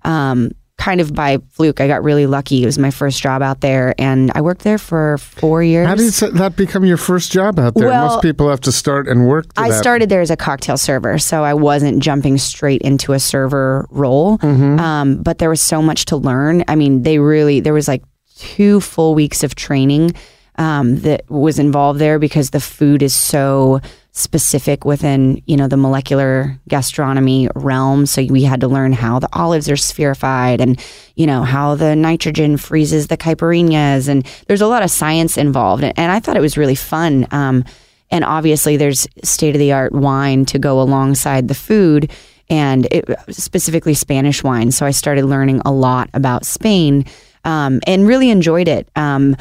[0.04, 2.62] Um, kind of by fluke, I got really lucky.
[2.62, 5.86] It was my first job out there, and I worked there for four years.
[5.86, 7.88] How did that become your first job out there?
[7.88, 9.46] Well, Most people have to start and work.
[9.56, 9.78] I that.
[9.78, 14.38] started there as a cocktail server, so I wasn't jumping straight into a server role.
[14.38, 14.78] Mm-hmm.
[14.78, 16.62] Um, but there was so much to learn.
[16.68, 18.04] I mean, they really there was like
[18.36, 20.12] two full weeks of training
[20.56, 23.80] um, that was involved there because the food is so
[24.16, 28.06] specific within you know the molecular gastronomy realm.
[28.06, 30.82] So we had to learn how the olives are spherified and
[31.16, 35.84] you know how the nitrogen freezes the caipirinhas, and there's a lot of science involved.
[35.84, 37.26] And, I thought it was really fun.
[37.30, 37.64] Um,
[38.10, 42.10] and obviously there's state of the art wine to go alongside the food
[42.48, 44.70] and it, specifically Spanish wine.
[44.70, 47.04] So I started learning a lot about Spain
[47.44, 48.88] um, and really enjoyed it.
[48.96, 49.36] Um,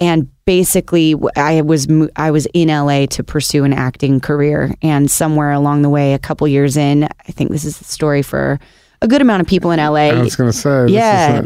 [0.00, 1.86] and basically, I was
[2.16, 6.18] I was in LA to pursue an acting career, and somewhere along the way, a
[6.18, 8.58] couple years in, I think this is the story for
[9.02, 10.08] a good amount of people in LA.
[10.08, 11.42] I was going to say, yeah.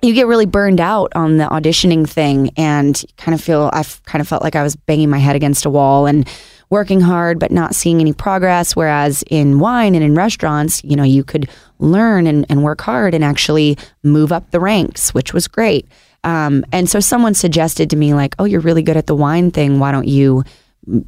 [0.00, 4.20] You get really burned out on the auditioning thing, and kind of feel I kind
[4.20, 6.28] of felt like I was banging my head against a wall and
[6.70, 8.76] working hard but not seeing any progress.
[8.76, 11.48] Whereas in wine and in restaurants, you know, you could
[11.80, 15.88] learn and, and work hard and actually move up the ranks, which was great.
[16.28, 19.50] Um, and so someone suggested to me, like, oh, you're really good at the wine
[19.50, 19.78] thing.
[19.78, 20.44] Why don't you,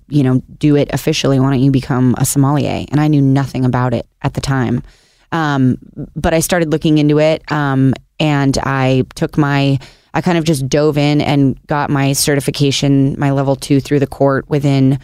[0.08, 1.38] you know, do it officially?
[1.38, 2.86] Why don't you become a sommelier?
[2.90, 4.82] And I knew nothing about it at the time.
[5.30, 5.76] Um,
[6.16, 9.78] but I started looking into it um, and I took my,
[10.14, 14.06] I kind of just dove in and got my certification, my level two through the
[14.06, 14.98] court within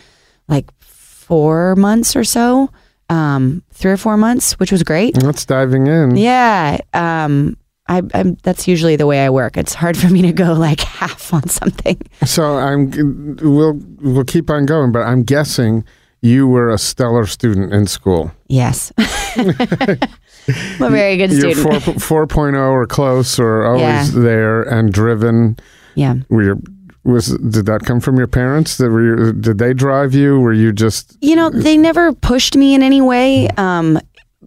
[0.49, 2.71] like four months or so,
[3.11, 5.15] um, three or four months, which was great.
[5.15, 6.17] That's diving in.
[6.17, 6.79] Yeah.
[6.95, 9.57] Um, I, I'm, that's usually the way I work.
[9.57, 12.01] It's hard for me to go like half on something.
[12.25, 12.91] So I'm
[13.43, 15.85] we'll we'll keep on going, but I'm guessing
[16.23, 18.33] you were a stellar student in school.
[18.49, 18.93] Yes.
[20.81, 22.01] A very good You're student.
[22.03, 23.83] Four, 4.0 or close or always
[24.15, 24.21] Yeah.
[24.23, 25.57] there and driven.
[25.95, 26.15] yeah.
[26.29, 26.59] Were your,
[27.05, 28.79] was did that come from your parents?
[28.79, 30.41] That were you, did they drive you?
[30.41, 33.49] Were you just You know, they never pushed me in any way.
[33.57, 33.99] Um,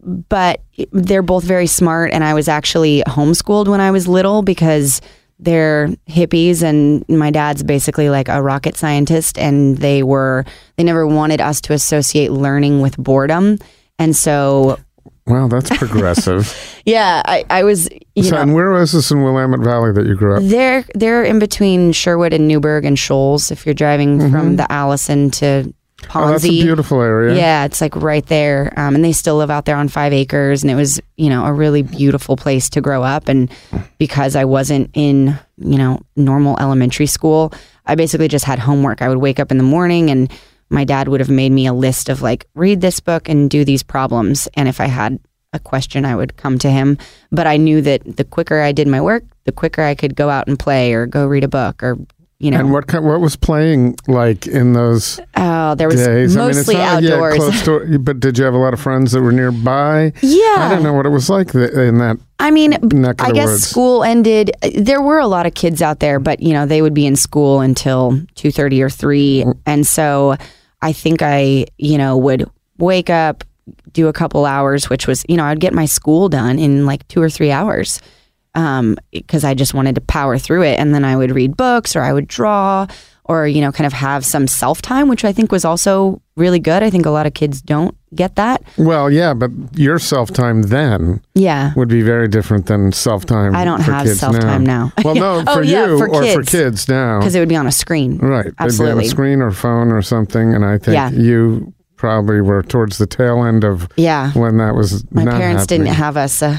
[0.04, 5.02] but they're both very smart, and I was actually homeschooled when I was little because
[5.40, 11.08] they're hippies, and my dad's basically like a rocket scientist, and they were they never
[11.08, 13.58] wanted us to associate learning with boredom,
[13.98, 14.78] and so
[15.26, 15.48] wow?
[15.48, 16.82] That's progressive.
[16.86, 20.06] yeah, I, I was you so, know and where was this in Willamette Valley that
[20.06, 20.44] you grew up?
[20.44, 23.52] they're they're in between Sherwood and Newberg and Scholls.
[23.52, 24.56] If you're driving from mm-hmm.
[24.56, 27.36] the Allison to Ponzi, Oh, that's a beautiful area.
[27.36, 28.74] Yeah, it's like right there.
[28.78, 30.64] Um, and they still live out there on five acres.
[30.64, 33.28] And it was, you know, a really beautiful place to grow up.
[33.28, 33.52] And
[33.98, 37.54] because I wasn't in, you know, normal elementary school,
[37.86, 39.02] I basically just had homework.
[39.02, 40.32] I would wake up in the morning and
[40.70, 43.66] my dad would have made me a list of like, read this book and do
[43.66, 44.48] these problems.
[44.54, 45.20] And if I had
[45.52, 46.98] a question, I would come to him.
[47.32, 50.30] But I knew that the quicker I did my work, the quicker I could go
[50.30, 51.98] out and play or go read a book or,
[52.40, 56.36] you know, And what what was playing like in those oh, there was days?
[56.38, 57.36] mostly you had outdoors.
[57.36, 60.14] close to- but did you have a lot of friends that were nearby?
[60.22, 60.56] yeah.
[60.58, 62.74] I don't know what it was like in that I mean,
[63.20, 63.68] I guess woods.
[63.68, 64.52] school ended.
[64.74, 67.18] There were a lot of kids out there, but you know they would be in
[67.18, 69.52] school until two thirty or three, mm-hmm.
[69.66, 70.38] and so
[70.82, 73.44] I think I, you know, would wake up,
[73.92, 77.06] do a couple hours, which was, you know, I'd get my school done in like
[77.10, 78.02] two or three hours,
[78.60, 81.96] um, because I just wanted to power through it, and then I would read books
[81.96, 82.88] or I would draw.
[83.26, 86.58] Or you know, kind of have some self time, which I think was also really
[86.60, 86.82] good.
[86.82, 88.64] I think a lot of kids don't get that.
[88.76, 93.54] Well, yeah, but your self time then Yeah, would be very different than self time.
[93.56, 94.92] I don't have kids self-time now.
[95.06, 96.50] Well, no, Oh, for yeah, you for or for kids.
[96.50, 97.20] kids now.
[97.20, 98.18] because it would be on a screen.
[98.18, 98.46] Right.
[98.46, 99.06] They'd be on Absolutely.
[99.06, 100.56] a screen or phone or something.
[100.56, 101.12] And I think Yeah.
[101.12, 104.32] you probably were towards the tail end of Yeah.
[104.32, 106.58] when that was My parents didn't have us, uh,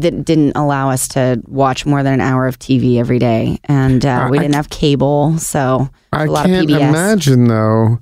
[0.00, 3.58] didn't, didn't allow us to watch more than an hour of TV every day.
[3.64, 5.38] And uh, we I didn't have cable.
[5.38, 6.88] So I a lot can't PBS.
[6.88, 7.98] imagine, though,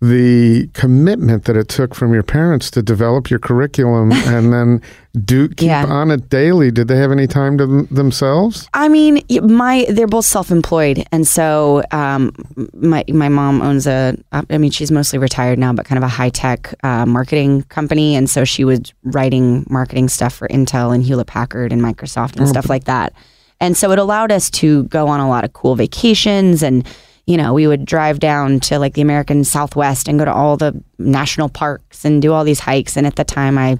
[0.00, 4.80] the commitment that it took from your parents to develop your curriculum and then
[5.24, 5.86] do keep Yeah.
[5.86, 6.70] on it daily.
[6.70, 8.68] Did they have any time to them- themselves?
[8.74, 12.32] I mean, my they're both self-employed, and so um,
[12.74, 14.16] my my mom owns a.
[14.30, 18.30] I mean, she's mostly retired now, but kind of a high-tech uh, marketing company, and
[18.30, 22.68] so she was writing marketing stuff for Intel and Hewlett Packard and Microsoft and stuff
[22.68, 23.12] like that.
[23.60, 26.86] And so it allowed us to go on a lot of cool vacations and.
[27.28, 30.56] You know, we would drive down to like the American Southwest and go to all
[30.56, 32.96] the national parks and do all these hikes.
[32.96, 33.78] And at the time, I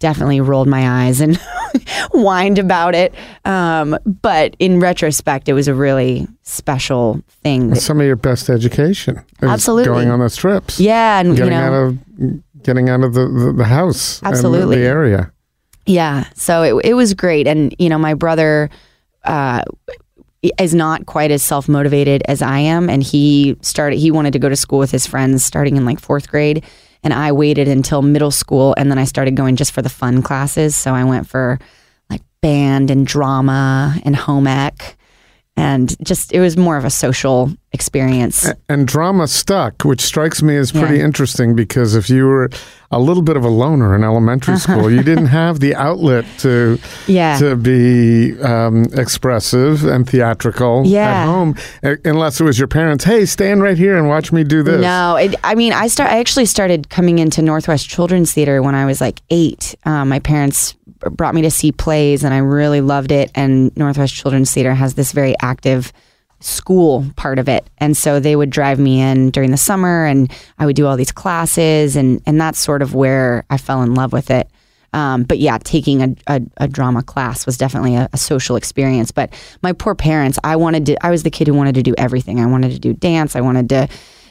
[0.00, 1.36] definitely rolled my eyes and
[2.12, 3.14] whined about it.
[3.46, 7.70] Um, but in retrospect, it was a really special thing.
[7.70, 9.20] that- Some of your best education.
[9.40, 9.90] Absolutely.
[9.90, 10.78] Going on those trips.
[10.78, 14.26] yeah, and Getting you know, out of getting out of the, the, the house and
[14.26, 14.76] the- Absolutely.
[14.76, 15.32] the area.
[15.86, 18.68] Yeah, so it it was great, and you know, my brother
[19.24, 19.62] uh,
[20.42, 23.98] is not quite as self motivated as I am, and he started.
[23.98, 26.64] He wanted to go to school with his friends starting in like fourth grade,
[27.02, 30.22] and I waited until middle school, and then I started going just for the fun
[30.22, 30.74] classes.
[30.74, 31.58] So I went for
[32.08, 34.96] like band and drama and home ec,
[35.56, 38.50] and just it was more of a social experience.
[38.68, 41.04] And drama stuck, which strikes me as pretty yeah.
[41.04, 42.50] interesting because if you were
[42.90, 46.78] a little bit of a loner in elementary school, you didn't have the outlet to
[47.06, 47.38] yeah.
[47.38, 51.22] to be um, expressive and theatrical yeah.
[51.22, 51.54] at home,
[52.04, 53.04] unless it was your parents.
[53.04, 54.80] Hey, stand right here and watch me do this.
[54.80, 56.10] No, it, I mean, I start.
[56.10, 59.76] I actually started coming into Northwest Children's Theater when I was like eight.
[59.84, 60.74] Um, my parents
[61.12, 63.30] brought me to see plays, and I really loved it.
[63.36, 65.92] And Northwest Children's Theater has this very active
[66.40, 67.68] school part of it.
[67.78, 70.96] And so they would drive me in during the summer and I would do all
[70.96, 74.50] these classes and, and that's sort of where I fell in love with it.
[74.92, 79.12] Um, but yeah, taking a, a, a, drama class was definitely a, a, social experience.
[79.12, 81.94] But my poor parents, I wanted to, I was the kid who wanted to do
[81.96, 82.40] everything.
[82.40, 83.36] I wanted to do dance.
[83.36, 83.88] I wanted to,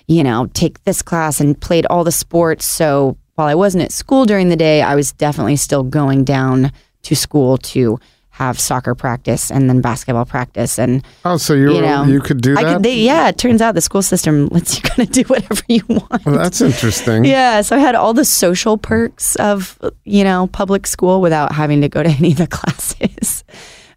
[0.08, 2.66] you know, take this class and played all the sports.
[2.66, 6.74] So while I wasn't at school during the day, I was definitely still going down
[7.04, 7.98] to school to
[8.40, 12.40] have soccer practice and then basketball practice and oh so you you, know, you could
[12.40, 15.12] do that could, they, yeah it turns out the school system lets you kind of
[15.12, 16.26] do whatever you want.
[16.26, 17.26] Well, that's interesting.
[17.26, 21.82] Yeah so i had all the social perks of you know public school without having
[21.82, 23.44] to go to any of the classes.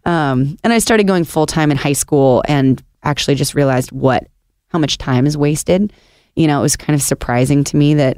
[0.05, 4.27] Um, and i started going full-time in high school and actually just realized what
[4.67, 5.93] how much time is wasted.
[6.35, 8.17] You know it was kind of surprising to me that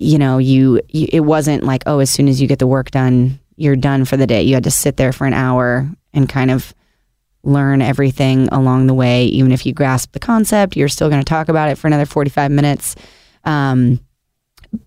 [0.00, 2.90] you know you, you it wasn't like oh as soon as you get the work
[2.90, 4.42] done you're done for the day.
[4.42, 6.74] You had to sit there for an hour and kind of
[7.42, 9.24] learn everything along the way.
[9.26, 12.06] Even if you grasp the concept, you're still going to talk about it for another
[12.06, 12.94] 45 minutes.
[13.44, 14.00] Um,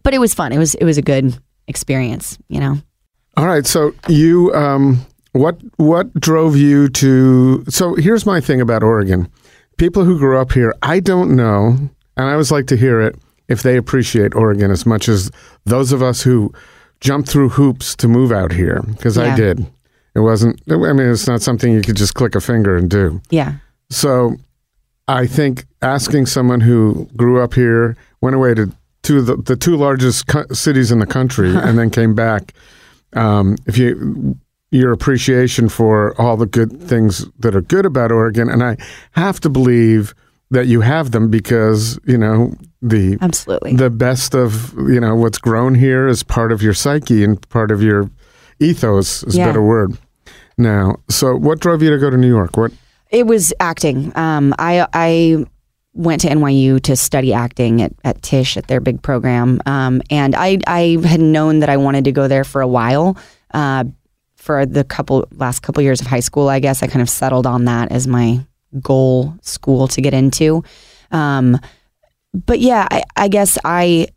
[0.03, 0.51] but it was fun.
[0.51, 2.77] It was it was a good experience, you know.
[3.37, 3.65] All right.
[3.65, 7.65] So you, um, what what drove you to?
[7.67, 9.29] So here's my thing about Oregon.
[9.77, 11.77] People who grew up here, I don't know,
[12.15, 13.17] and I always like to hear it
[13.49, 15.29] if they appreciate Oregon as much as
[15.65, 16.53] those of us who
[17.05, 19.31] jump through hoops to move out here because yeah.
[19.31, 19.65] I did.
[20.15, 23.21] It wasn't, I mean, it's not something you could just click a finger and do.
[23.29, 23.53] Yeah.
[23.91, 24.37] So
[25.07, 28.71] I think asking someone who grew up here, went away to
[29.03, 32.53] two the, the two largest co- cities in the country, and then came back,
[33.13, 34.35] um, if you,
[34.71, 38.49] your appreciation for all the good things that are good about Oregon.
[38.49, 38.77] And I
[39.11, 40.15] have to believe
[40.51, 43.75] that you have them because you know the absolutely.
[43.75, 47.71] the best of you know what's grown here is part of your psyche and part
[47.71, 48.09] of your
[48.59, 49.45] ethos is yeah.
[49.45, 49.97] a better word.
[50.57, 52.57] Now so what drove you to go to new york?
[52.57, 52.71] What?
[53.09, 54.15] It was acting.
[54.15, 55.45] Um, i i
[55.93, 59.61] went to nyu to study acting at, at tisch at their big program.
[59.65, 63.17] Um, and i i had known that i wanted to go there for a while
[63.53, 63.85] uh,
[64.35, 66.83] for the couple last couple years of high school i guess.
[66.83, 68.45] I kind of settled on that as my
[68.81, 70.63] goal school to get into.
[71.11, 71.59] Um,
[72.33, 74.07] but yeah, I, I guess I,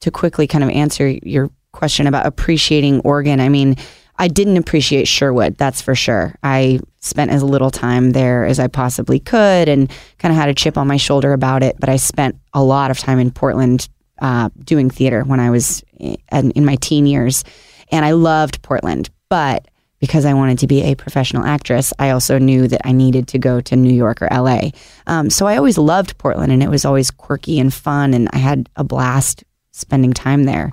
[0.00, 3.76] to quickly kind of answer your question about appreciating Oregon, I mean,
[4.18, 6.34] I didn't appreciate Sherwood, that's for sure.
[6.42, 10.54] I spent as little time there as I possibly could and kind of had a
[10.54, 11.76] chip on my shoulder about it.
[11.78, 15.84] But I spent a lot of time in Portland uh, doing theater when I was
[15.98, 17.44] in, in my teen years.
[17.92, 19.10] And I loved Portland.
[19.28, 23.28] But because I wanted to be a professional actress, I also knew that I needed
[23.28, 24.70] to go to New York or LA.
[25.06, 28.12] Um, so I always loved Portland and it was always quirky and fun.
[28.12, 30.72] And I had a blast spending time there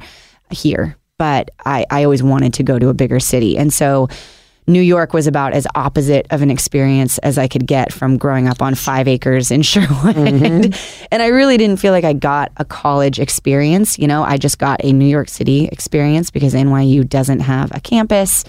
[0.49, 0.97] here.
[1.17, 3.57] But I, I always wanted to go to a bigger city.
[3.57, 4.09] And so
[4.65, 8.47] New York was about as opposite of an experience as I could get from growing
[8.47, 10.15] up on five acres in Sherwood.
[10.15, 11.05] Mm-hmm.
[11.11, 13.99] and I really didn't feel like I got a college experience.
[13.99, 17.79] You know, I just got a New York City experience because NYU doesn't have a
[17.79, 18.43] campus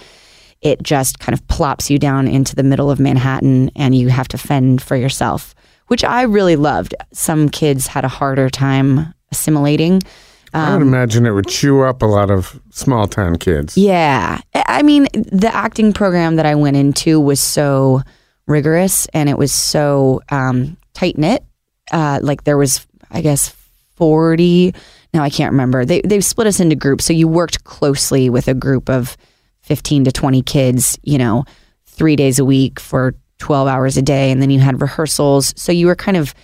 [0.65, 4.27] it just kind of plops you down into the middle of Manhattan and you have
[4.29, 5.55] to fend for yourself,
[5.89, 6.95] which I really loved.
[7.13, 10.03] Some kids had a harder time assimilating.
[10.55, 13.77] Um, I would um, imagine it would chew up a lot of small town kids.
[13.77, 14.41] Yeah.
[14.55, 18.01] I mean, the acting program that I went into was so
[18.47, 21.45] rigorous and it was so um, tight knit.
[21.93, 23.55] Uh, like there was, I guess,
[23.97, 24.75] 40.
[25.13, 25.85] Now I can't remember.
[25.85, 27.05] They, they split us into groups.
[27.05, 29.19] So you worked closely with a group of
[29.65, 31.45] 15 to 20 kids, you know,
[31.87, 34.31] three days a week for 12 hours a day.
[34.31, 35.55] And then you had rehearsals.
[35.57, 36.35] So you were kind of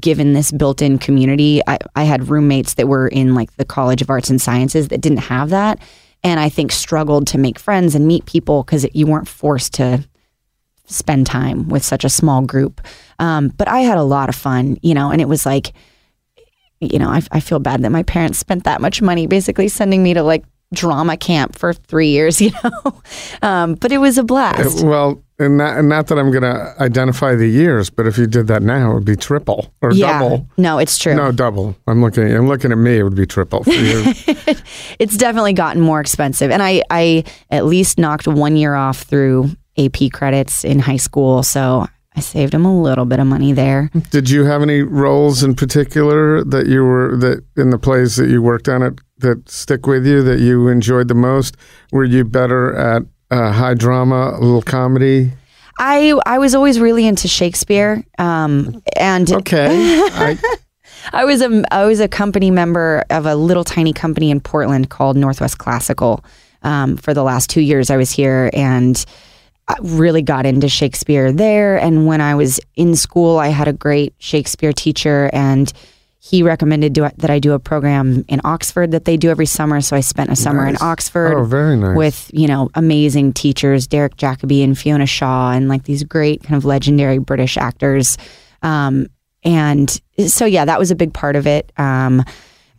[0.00, 1.62] given this built in community.
[1.66, 5.00] I, I had roommates that were in like the College of Arts and Sciences that
[5.00, 5.80] didn't have that.
[6.24, 10.04] And I think struggled to make friends and meet people because you weren't forced to
[10.86, 12.80] spend time with such a small group.
[13.20, 15.72] Um, but I had a lot of fun, you know, and it was like,
[16.80, 20.02] you know, I, I feel bad that my parents spent that much money basically sending
[20.02, 20.44] me to like
[20.76, 23.02] drama camp for three years, you know.
[23.42, 24.82] Um, but it was a blast.
[24.82, 28.16] Uh, well, and not, and not that I'm going to identify the years, but if
[28.16, 30.18] you did that now, it would be triple or yeah.
[30.18, 30.48] double.
[30.56, 31.14] No, it's true.
[31.14, 31.76] No, double.
[31.86, 32.32] I'm looking.
[32.34, 32.98] I'm looking at me.
[32.98, 34.02] It would be triple for you.
[34.98, 39.50] it's definitely gotten more expensive, and I, I at least knocked one year off through
[39.78, 41.42] AP credits in high school.
[41.42, 43.90] So I saved him a little bit of money there.
[44.10, 48.30] Did you have any roles in particular that you were that in the plays that
[48.30, 51.56] you worked on it that stick with you that you enjoyed the most?
[51.92, 55.32] Were you better at uh, high drama, a little comedy?
[55.78, 60.38] I I was always really into Shakespeare, um, and okay, I,
[61.12, 64.90] I was a I was a company member of a little tiny company in Portland
[64.90, 66.24] called Northwest Classical.
[66.62, 69.04] Um, for the last two years, I was here and.
[69.68, 71.76] I really got into Shakespeare there.
[71.76, 75.72] And when I was in school, I had a great Shakespeare teacher, and
[76.18, 79.80] he recommended do, that I do a program in Oxford that they do every summer.
[79.80, 80.80] So I spent a summer Nice.
[80.80, 81.96] in Oxford oh, very nice.
[81.96, 86.56] with you know amazing teachers Derek Jacobi and Fiona Shaw and like these great kind
[86.56, 88.16] of legendary British actors
[88.62, 89.06] um,
[89.44, 92.24] and so yeah that was a big part of it um,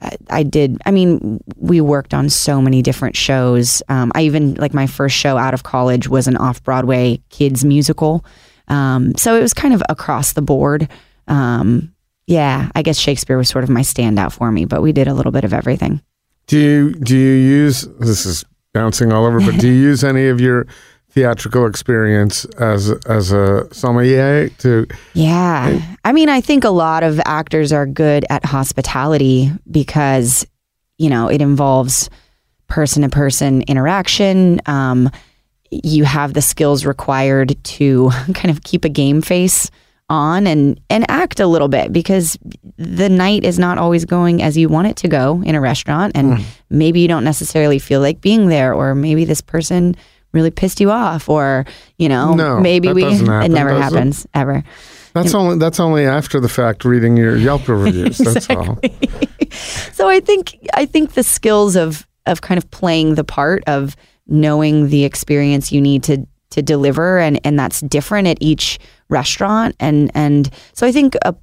[0.02, 4.56] I- I did I mean we worked on so many different shows um, I even
[4.56, 8.26] like my first show out of college was an off Broadway kids musical
[8.68, 10.90] um, so it was kind of across the board
[11.30, 11.94] um,
[12.28, 15.14] yeah I guess Shakespeare was sort of my standout for me but we did a
[15.14, 16.02] little bit of everything
[16.46, 18.46] do you do you use this is
[18.78, 20.68] bouncing all over, but do you use any of your
[21.10, 25.82] theatrical experience as as a sommelier to Yeah.
[26.06, 30.46] I mean, I think a lot of actors are good at hospitality because,
[31.00, 32.10] you know, it involves
[32.68, 34.62] person to person interaction.
[34.68, 35.10] Um,
[35.72, 39.72] you have the skills required to kind of keep a game face
[40.10, 42.38] on and and act a little bit because
[42.78, 46.14] the night is not always going as you want it to go in a restaurant
[46.16, 46.46] and mm.
[46.70, 49.96] maybe you don't necessarily feel like being there or maybe this person
[50.32, 51.66] really pissed you off or
[51.98, 53.82] you know No, maybe we it never does it?
[53.82, 54.64] happens ever
[55.18, 58.18] that's only that's only after the fact reading your Yelp reviews.
[58.18, 58.80] That's all.
[59.92, 63.96] so I think I think the skills of of kind of playing the part of
[64.28, 68.80] knowing the experience you need to to deliver and and that's different at each
[69.10, 71.36] restaurant and and so I think a,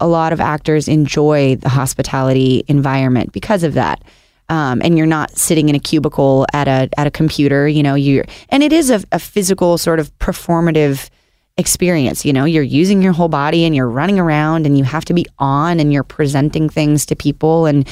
[0.00, 4.02] a lot of actors enjoy the hospitality environment because of that.
[4.48, 7.96] Um, and you're not sitting in a cubicle at a at a computer, you know.
[7.96, 11.10] You and it is a, a physical sort of performative
[11.56, 12.24] experience.
[12.24, 15.14] You know, you're using your whole body and you're running around and you have to
[15.14, 17.88] be on and you're presenting things to people and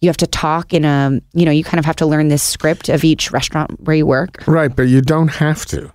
[0.00, 2.42] you have to talk in a, you know, you kind of have to learn this
[2.42, 4.44] script of each restaurant where you work.
[4.46, 5.92] Right, but you don't have to.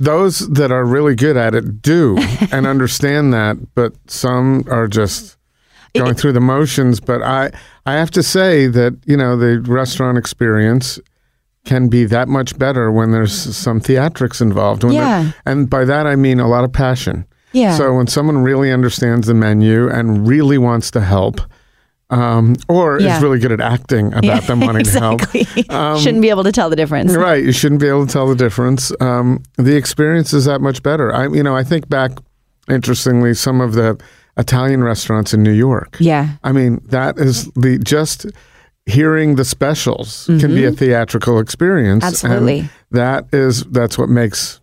[0.00, 2.16] Those that are really good at it do
[2.52, 5.36] and understand that, but some are just
[5.94, 6.98] going through the motions.
[7.00, 7.50] But I,
[7.86, 10.98] I have to say that you know the restaurant experience
[11.64, 14.84] can be that much better when there's some theatrics involved.
[14.84, 15.32] When Yeah.
[15.46, 17.26] and by that I mean a lot of passion.
[17.52, 17.76] Yeah.
[17.78, 21.40] So when someone really understands the menu and really wants to help,
[22.14, 23.16] um, or Yeah.
[23.16, 26.00] is really good at acting about them wanting to help, exactly.
[26.00, 27.12] Shouldn't be able to tell the difference.
[27.12, 27.42] you're right.
[27.44, 28.92] You shouldn't be able to tell the difference.
[29.00, 31.14] Um, the experience is that much better.
[31.14, 32.12] I, you know, I think back,
[32.68, 34.00] interestingly, some of the
[34.36, 35.96] Italian restaurants in New York.
[36.00, 36.28] Yeah.
[36.44, 38.26] I mean, that is the just
[38.86, 42.04] hearing the specials can be a theatrical experience.
[42.04, 42.26] Mm-hmm.
[42.26, 42.68] Absolutely.
[42.90, 44.60] that is that's what makes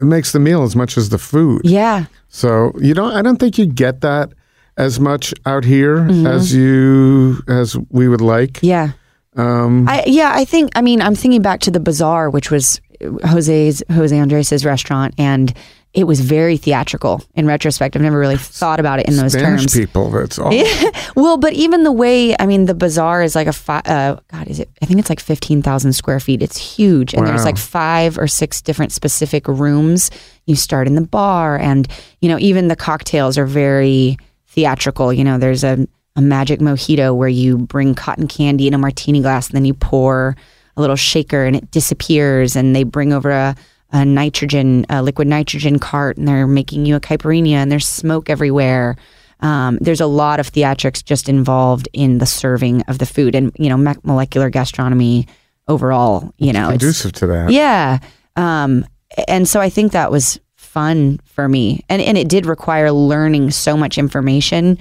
[0.00, 1.62] it makes the meal as much as the food.
[1.64, 2.06] Yeah.
[2.28, 3.12] So you don't.
[3.12, 4.32] I don't think you get that
[4.78, 6.26] as much out here Mm-hmm.
[6.26, 8.60] as you as we would like.
[8.62, 8.92] Yeah.
[9.36, 12.80] Um, I yeah, I think I mean I'm thinking back to the bazaar, which was
[13.24, 15.52] Jose's Jose Andres's restaurant, and
[15.94, 17.22] it was very theatrical.
[17.34, 19.74] In retrospect, I've never really thought about it in those Spanish terms.
[19.74, 20.10] people.
[20.10, 20.52] That's all.
[21.14, 24.46] Well, but even the way I mean, the bazaar is like a fi- uh, God,
[24.48, 24.68] is it?
[24.82, 26.42] I think it's like fifteen thousand square feet.
[26.42, 30.10] It's huge, and there's like five or six different specific rooms.
[30.46, 31.86] You start in the bar, and
[32.20, 34.16] you know even the cocktails are very
[34.48, 35.12] theatrical.
[35.12, 35.86] You know, there's a
[36.16, 39.74] a magic mojito where you bring cotton candy in a martini glass, and then you
[39.74, 40.36] pour
[40.76, 43.56] a little shaker, and it disappears, and they bring over a
[43.90, 48.28] a nitrogen, a liquid nitrogen cart, and they're making you a caipirinha, and there's smoke
[48.28, 48.96] everywhere.
[49.40, 53.52] Um, there's a lot of theatrics just involved in the serving of the food, and
[53.58, 55.26] you know, molecular gastronomy
[55.68, 56.34] overall.
[56.38, 57.50] You know, it's conducive to that.
[57.50, 57.98] yeah.
[58.36, 58.84] Um,
[59.26, 60.38] and so I think that was
[60.78, 64.78] fun for me, and and it did require learning so much information,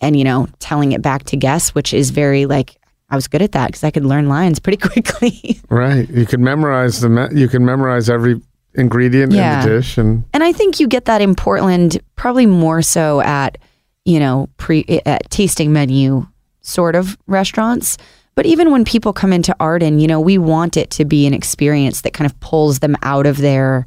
[0.00, 2.78] and you know, telling it back to guests, which is very like.
[3.08, 5.60] I was good at that because I could learn lines pretty quickly.
[5.68, 6.10] Right.
[6.10, 8.40] You can memorize the me- you can memorize every
[8.74, 9.62] ingredient Yeah.
[9.62, 13.20] in the dish and And I think you get that in Portland probably more so
[13.20, 13.58] at,
[14.04, 16.26] you know, pre eh, at tasting menu
[16.62, 17.96] sort of restaurants.
[18.34, 21.32] But even when people come into Arden, you know, we want it to be an
[21.32, 23.86] experience that kind of pulls them out of their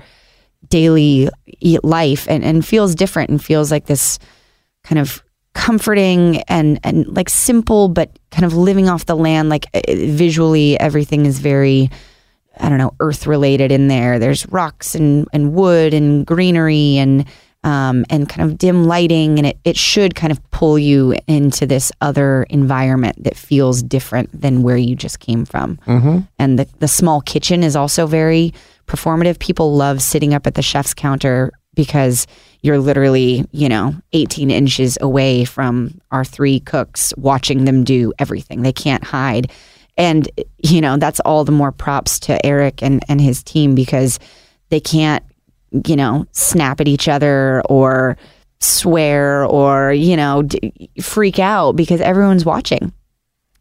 [0.69, 1.29] daily
[1.83, 4.19] life and, and feels different and feels like this
[4.83, 9.65] kind of comforting and and like simple but kind of living off the land like
[9.73, 11.89] uh, visually everything is very
[12.59, 14.19] I don't know, earth related in there.
[14.19, 17.25] There's rocks and, and wood and greenery and
[17.61, 21.65] um, and kind of dim lighting, and it, it should kind of pull you into
[21.65, 25.75] this other environment that feels different than where you just came from.
[25.85, 26.19] Mm-hmm.
[26.37, 28.53] And the, the small kitchen is also very
[28.89, 29.39] performative.
[29.39, 32.27] People love sitting up at the chef's counter because
[32.61, 38.63] you're literally, you know, 18 inches away from our three cooks watching them do everything.
[38.63, 39.51] They can't hide.
[39.97, 44.19] And, you know, that's all the more props to Eric and, and his team because
[44.69, 45.23] they can't
[45.85, 48.17] you know, snap at each other or
[48.59, 52.91] swear or, you know, d- freak out because everyone's watching.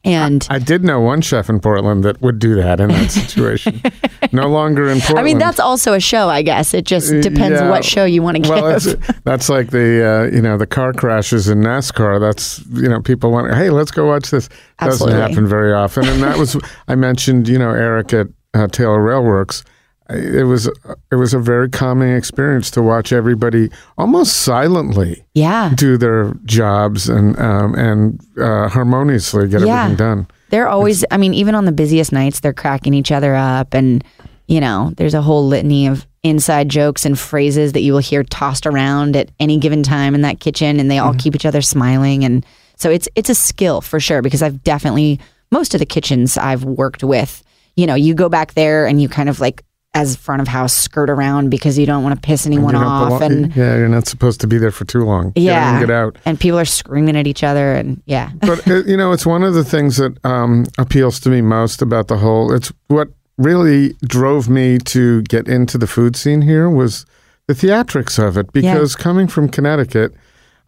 [0.09, 3.11] And I, I, did know one chef in Portland that would do that in that
[3.11, 3.81] situation.
[4.33, 5.19] no longer in Portland.
[5.19, 6.75] I mean, that's also a show, I guess.
[6.75, 7.71] It just depends yeah.
[7.71, 8.51] what show you want to give.
[8.51, 8.95] Well, that's,
[9.25, 12.21] that's like the uh, you know the car crashes in NASCAR.
[12.21, 14.49] That's you know people want hey let's go watch this.
[14.81, 15.19] Absolutely.
[15.19, 16.07] Doesn't happen very often.
[16.07, 16.57] And that was
[16.89, 19.65] I mentioned you know Eric at uh, Taylor Railworks
[20.11, 20.67] it was
[21.11, 25.73] it was a very calming experience to watch everybody almost silently yeah.
[25.75, 29.85] do their jobs and um, and uh, harmoniously get yeah.
[29.85, 30.27] everything done.
[30.51, 33.75] They're always, it's, I mean, even on the busiest nights, they're cracking each other up,
[33.75, 34.03] and
[34.47, 38.25] you know, there's a whole litany of inside jokes and phrases that you will hear
[38.25, 41.19] tossed around at any given time in that kitchen, and they all mm-hmm.
[41.19, 42.47] keep each other smiling, and
[42.77, 46.65] so it's it's a skill for sure because I've definitely most of the kitchens I've
[46.65, 47.43] worked with
[47.79, 49.63] you know, you go back there and you kind of like
[49.95, 53.55] as front of house skirt around because you don't want to piss anyone off and
[53.57, 55.33] yeah you're not supposed to be there for too long.
[55.35, 55.81] Yeah.
[55.81, 56.19] get, get out.
[56.25, 58.31] And people are screaming at each other and yeah.
[58.41, 61.81] But it, you know it's one of the things that um, appeals to me most
[61.81, 63.09] about the whole it's what
[63.39, 67.07] really drove me to get into the food scene here was
[67.47, 68.53] the theatrics of it.
[68.53, 69.03] Because yeah.
[69.03, 70.15] coming from connecticut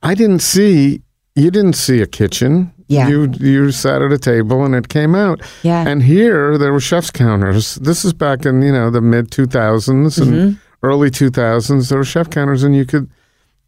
[0.02, 1.02] i didn't see
[1.40, 3.06] you didn't see a kitchen yeah.
[3.06, 5.40] You you sat at a table and it came out.
[5.62, 5.86] Yeah.
[5.86, 7.76] And here there were chef's counters.
[7.76, 9.88] This is back in, you know, the mid 2000s
[10.20, 10.58] and mm-hmm.
[10.82, 11.88] early 2000s.
[11.88, 13.08] There were chef counters and you could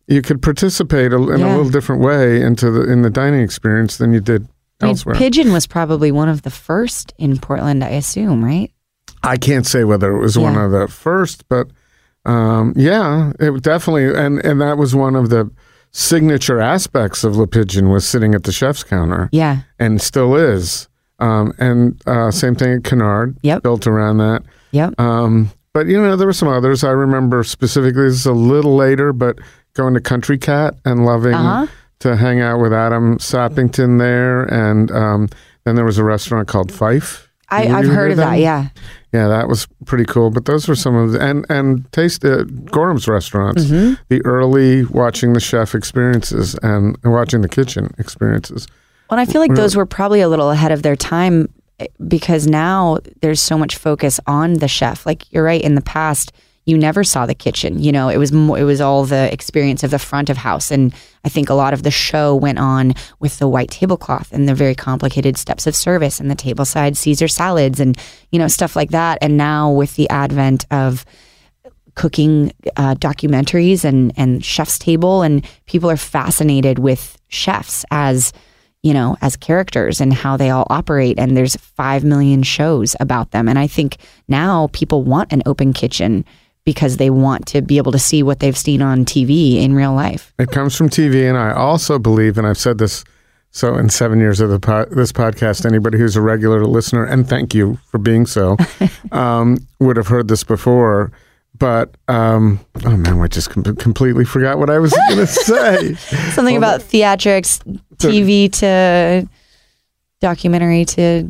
[0.09, 1.37] you could participate in yeah.
[1.37, 4.49] a little different way into the in the dining experience than you did
[4.81, 5.15] I mean, elsewhere.
[5.15, 8.73] Pigeon was probably one of the first in Portland, I assume, right?
[9.23, 10.43] I can't say whether it was yeah.
[10.43, 11.69] one of the first, but
[12.25, 15.49] um, yeah, it definitely and and that was one of the
[15.93, 19.29] signature aspects of Le Pigeon was sitting at the chef's counter.
[19.33, 19.63] Yeah.
[19.79, 20.89] And still is.
[21.19, 23.37] Um, and uh, same thing at Canard.
[23.43, 23.63] Yep.
[23.63, 24.43] Built around that.
[24.73, 24.99] Yep.
[24.99, 26.83] Um, but, you know, there were some others.
[26.83, 29.39] I remember specifically, this is a little later, but
[29.75, 31.67] going to Country Cat and loving uh-huh.
[32.01, 34.45] to hang out with Adam Sappington there.
[34.45, 35.29] And um,
[35.65, 37.32] then there was a restaurant called Fife.
[37.53, 38.31] I, have heard of that?
[38.31, 38.69] that, yeah.
[39.13, 40.31] Yeah, that was pretty cool.
[40.31, 43.95] But those were some of the and and taste uh, Gorham's restaurants, mm-hmm.
[44.09, 48.67] the early watching the chef experiences and watching the kitchen experiences.
[49.11, 52.47] Well, I feel like those were probably a little ahead of their time eh, because
[52.47, 55.05] now there's so much focus on the chef.
[55.05, 56.33] Like you're right, in the past
[56.65, 57.83] you never saw the kitchen.
[57.83, 60.95] You know, it was it was all the experience of the front of house, and
[61.25, 64.55] I think a lot of the show went on with the white tablecloth and the
[64.55, 67.99] very complicated steps of service and the tableside Caesar salads and
[68.31, 69.19] you know stuff like that.
[69.21, 71.05] And now with the advent of
[71.95, 78.33] cooking uh, documentaries and and chef's table, and people are fascinated with chefs as
[78.85, 81.17] you know, as characters and how they all operate.
[81.17, 83.49] And there's five million shows about them.
[83.49, 86.25] And I think now people want an open kitchen
[86.65, 89.93] because they want to be able to see what they've seen on TV in real
[89.93, 90.33] life.
[90.39, 93.05] It comes from TV, and I also believe, and I've said this
[93.55, 97.29] so in seven years of the po- this podcast, anybody who's a regular listener, and
[97.29, 98.57] thank you for being so,
[99.13, 101.13] um, would have heard this before.
[101.59, 105.95] But um, oh man, I just com- completely forgot what I was going to say.
[106.33, 107.63] Something well, about theatrics,
[107.99, 109.29] TV to
[110.21, 111.29] documentary to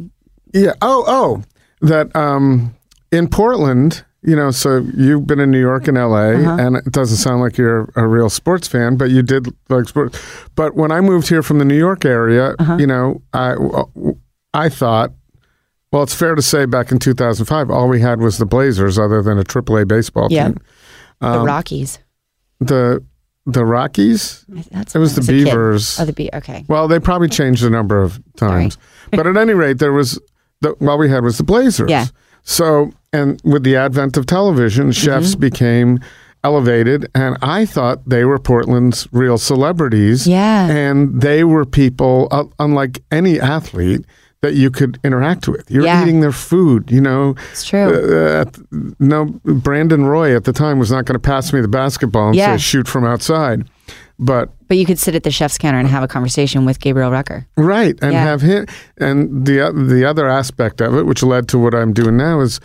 [0.53, 0.75] yeah.
[0.81, 1.43] Oh oh,
[1.81, 2.73] that um,
[3.11, 6.57] in Portland you know, so you've been in New York and LA, uh-huh.
[6.61, 10.21] and it doesn't sound like you're a real sports fan, but you did like sports.
[10.55, 12.77] But when I moved here from the New York area, uh-huh.
[12.79, 13.57] you know, I
[14.55, 15.13] I thought,
[15.91, 19.23] well, it's fair to say back in 2005, all we had was the Blazers, other
[19.23, 20.49] than a AAA baseball yeah.
[20.49, 20.61] team.
[21.21, 21.99] Um, the Rockies.
[22.61, 23.05] The
[23.45, 24.45] the Rockies.
[24.71, 25.99] That's it was the Beavers.
[25.99, 26.31] Oh, the Be.
[26.33, 26.65] Okay.
[26.69, 28.79] Well, they probably changed a number of times,
[29.11, 30.21] but at any rate, there was
[30.61, 31.91] the all we had was the Blazers.
[31.91, 32.07] Yeah.
[32.45, 35.41] So and with the advent of television, chefs mm-hmm.
[35.41, 36.01] became
[36.45, 40.27] elevated and I thought they were Portland's real celebrities.
[40.27, 40.67] Yeah.
[40.67, 44.05] And they were people uh, unlike any athlete
[44.41, 45.71] that you could interact with.
[45.71, 46.03] You're yeah.
[46.03, 47.37] eating their food, you know.
[47.53, 47.81] It's true.
[47.81, 48.45] Uh, uh,
[48.99, 52.37] no, Brandon Roy at the time was not going to pass me the basketball and
[52.37, 52.57] yeah.
[52.57, 53.69] say shoot from outside.
[54.19, 57.11] But but you could sit at the chef's counter and have a conversation with Gabriel
[57.11, 57.97] Rucker, right?
[58.03, 58.23] And yeah.
[58.25, 58.67] have him.
[58.99, 62.61] And the the other aspect of it, which led to what I'm doing now, is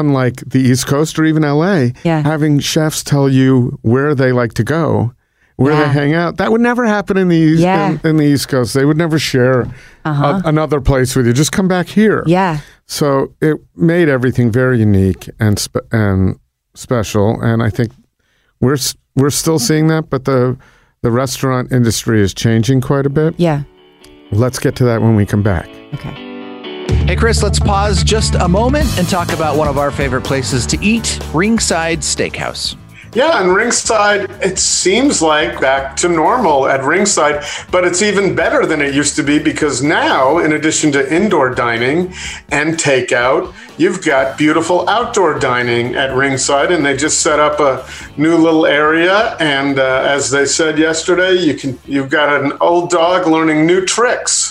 [0.00, 2.22] unlike the East Coast or even LA, Yeah.
[2.22, 5.12] having chefs tell you where they like to go,
[5.56, 5.84] where Yeah.
[5.84, 6.36] they hang out.
[6.36, 7.84] That would never happen in the East, Yeah.
[7.86, 7.98] Uh-huh.
[8.04, 8.74] in, in the East Coast.
[8.74, 9.66] They would never share
[10.04, 11.32] a- another place with you.
[11.32, 12.22] Just come back here.
[12.26, 12.58] Yeah.
[12.86, 16.36] So it made everything very unique and spe- and
[16.74, 17.40] special.
[17.40, 17.90] And I think
[18.60, 18.76] we're
[19.16, 20.56] we're still seeing that, but the
[21.02, 23.34] the restaurant industry is changing quite a bit.
[23.38, 23.62] Yeah.
[24.32, 25.68] Let's get to that when we come back.
[25.94, 26.25] Okay.
[27.06, 30.66] Hey, Chris, let's pause just a moment and talk about one of our favorite places
[30.66, 32.74] to eat Ringside Steakhouse.
[33.14, 38.66] Yeah, and Ringside, it seems like back to normal at Ringside, but it's even better
[38.66, 42.12] than it used to be because now, in addition to indoor dining
[42.48, 47.88] and takeout, you've got beautiful outdoor dining at Ringside, and they just set up a
[48.20, 49.36] new little area.
[49.38, 53.86] And uh, as they said yesterday, you can you've got an old dog learning new
[53.86, 54.45] tricks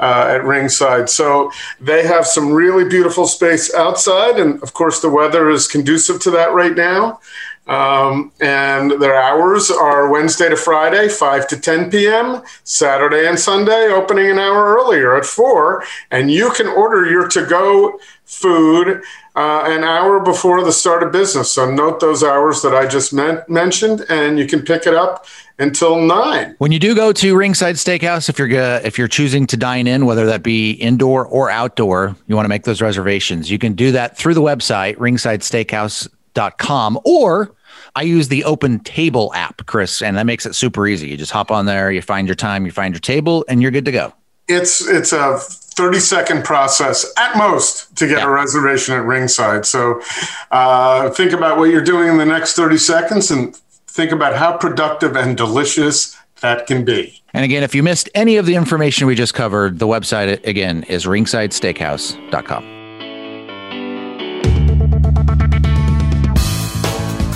[0.00, 1.08] uh, at Ringside.
[1.08, 6.20] So they have some really beautiful space outside, and of course, the weather is conducive
[6.22, 7.20] to that right now.
[7.68, 13.88] Um, and their hours are Wednesday to Friday, 5 to 10 p.m., Saturday and Sunday,
[13.88, 15.84] opening an hour earlier at 4.
[16.10, 19.02] And you can order your to go food
[19.34, 21.50] uh, an hour before the start of business.
[21.50, 25.26] So note those hours that I just men- mentioned, and you can pick it up
[25.58, 26.54] until 9.
[26.58, 29.86] When you do go to Ringside Steakhouse, if you're go- if you're choosing to dine
[29.86, 33.50] in, whether that be indoor or outdoor, you want to make those reservations.
[33.50, 37.54] You can do that through the website ringsidesteakhouse.com or
[37.96, 41.08] I use the Open Table app, Chris, and that makes it super easy.
[41.08, 43.70] You just hop on there, you find your time, you find your table, and you're
[43.70, 44.12] good to go.
[44.46, 45.40] It's it's a
[45.78, 48.26] 30 second process at most to get Yeah.
[48.26, 49.64] a reservation at Ringside.
[49.64, 50.02] So
[50.50, 53.54] uh, think about what you're doing in the next 30 seconds and
[53.86, 57.22] think about how productive and delicious that can be.
[57.32, 60.82] And again, if you missed any of the information we just covered, the website again
[60.88, 62.64] is ringsidesteakhouse.com.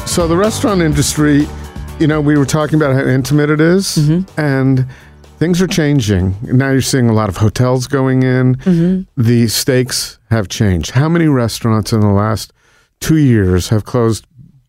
[0.07, 1.47] So the restaurant industry,
[2.01, 3.97] you know, we were talking about how intimate it is,
[4.37, 4.87] and
[5.43, 6.37] things are changing.
[6.43, 9.09] Now you're seeing a lot of hotels going in.
[9.17, 10.93] The stakes have changed.
[10.93, 12.53] How many restaurants in the last
[13.01, 14.25] two years have closed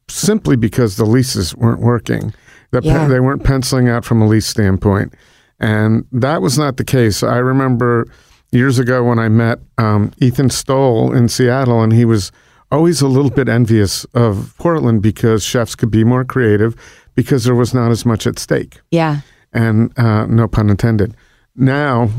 [0.09, 2.33] simply because the leases weren't working?
[2.71, 3.07] The pe- Yeah.
[3.07, 5.13] they weren't penciling out from a lease standpoint.
[5.59, 7.21] And that was not the case.
[7.21, 8.07] I remember
[8.51, 12.31] years ago when I met um, Ethan Stowell in Seattle, and he was
[12.71, 16.75] always a little bit envious of Portland because chefs could be more creative
[17.13, 18.81] because there was not as much at stake.
[18.89, 19.19] Yeah.
[19.53, 21.15] And uh, no pun intended.
[21.55, 22.09] Now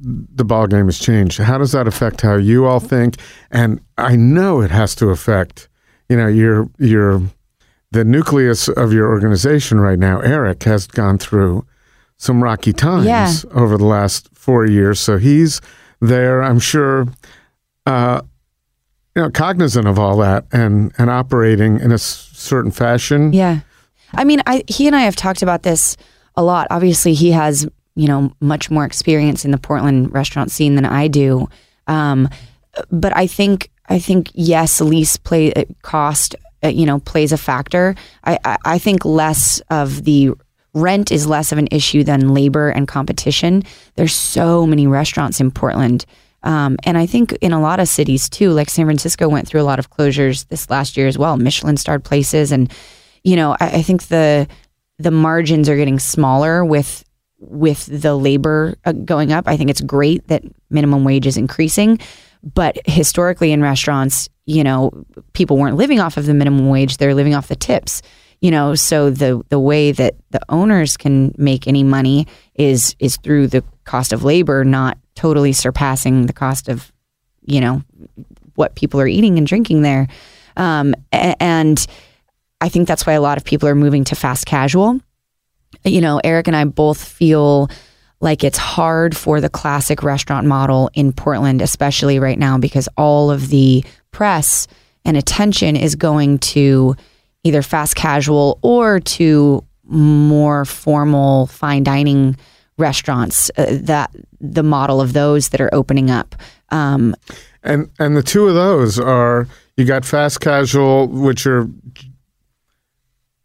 [0.00, 1.38] the ball game has changed.
[1.38, 3.16] How does that affect how you all think?
[3.50, 5.68] And I know it has to affect,
[6.08, 7.20] you know, your your
[7.90, 10.20] the nucleus of your organization right now.
[10.20, 11.66] Eric has gone through
[12.16, 13.30] some rocky times Yeah.
[13.52, 15.60] over the last four years, so he's
[16.00, 16.42] there.
[16.42, 17.06] I'm sure,
[17.86, 18.22] uh,
[19.14, 23.32] you know, cognizant of all that and and operating in a s- certain fashion.
[23.34, 23.60] Yeah.
[24.14, 25.96] I mean, I he and I have talked about this
[26.36, 26.66] a lot.
[26.70, 31.08] Obviously, he has, you know, much more experience in the Portland restaurant scene than I
[31.08, 31.48] do.
[31.86, 32.28] Um,
[32.90, 37.36] but I think I think yes, lease play uh, cost, uh, you know, plays a
[37.36, 37.94] factor.
[38.24, 40.30] I, I I think less of the
[40.72, 43.62] rent is less of an issue than labor and competition.
[43.94, 46.04] There's so many restaurants in Portland.
[46.42, 49.62] Um, and I think in a lot of cities too, like San Francisco went through
[49.62, 52.52] a lot of closures this last year as well, Michelin starred places.
[52.52, 52.70] And,
[53.22, 54.46] you know, I, I think the
[54.98, 57.04] the margins are getting smaller with
[57.38, 59.46] with the labor uh, going up.
[59.46, 61.98] I think it's great that minimum wage is increasing,
[62.42, 67.14] but historically in restaurants, you know, people weren't living off of the minimum wage; they're
[67.14, 68.02] living off the tips.
[68.40, 73.16] You know, so the the way that the owners can make any money is is
[73.16, 76.92] through the cost of labor, not totally surpassing the cost of,
[77.44, 77.82] you know,
[78.54, 80.08] what people are eating and drinking there.
[80.56, 81.84] Um, and
[82.64, 84.98] I think that's why a lot of people are moving to fast casual.
[85.84, 87.68] You know, Eric and I both feel
[88.20, 93.30] like it's hard for the classic restaurant model in Portland, especially right now, because all
[93.30, 94.66] of the press
[95.04, 96.96] and attention is going to
[97.42, 102.34] either fast casual or to more formal fine dining
[102.78, 103.50] restaurants.
[103.58, 104.10] Uh, that
[104.40, 106.34] the model of those that are opening up.
[106.70, 107.14] Um,
[107.62, 109.46] And and the two of those are
[109.76, 111.68] you got fast casual, which are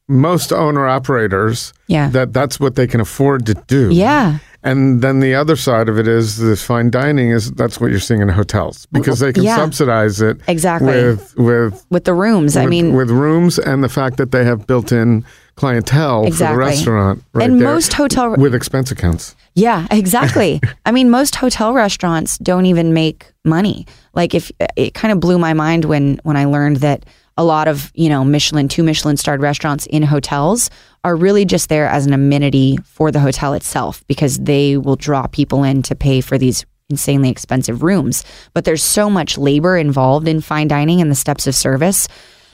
[0.10, 2.10] most owner operators Yeah.
[2.10, 3.90] that that's what they can afford to do.
[3.92, 4.40] yeah.
[4.62, 8.00] And then the other side of it is the fine dining is that's what you're
[8.02, 9.56] seeing in hotels because they can Yeah.
[9.56, 10.92] subsidize it Exactly.
[10.92, 14.68] with with With the rooms, I mean, with rooms and the fact that they have
[14.68, 15.24] built-in
[15.56, 16.56] clientele Exactly.
[16.56, 17.24] for the restaurant.
[17.34, 19.36] Right And there most hotel- with expense accounts.
[19.56, 20.60] Yeah, exactly.
[20.86, 23.86] I mean, most hotel restaurants don't even make money.
[24.14, 27.06] Like if it kind of blew my mind when when I learned that
[27.40, 30.70] a lot of, you know, Michelin, two Michelin starred restaurants in hotels
[31.06, 35.26] are really just there as an amenity for the hotel itself because they will draw
[35.26, 38.26] people in to pay for these insanely expensive rooms.
[38.54, 42.10] But there's so much labor involved in fine dining and the steps of service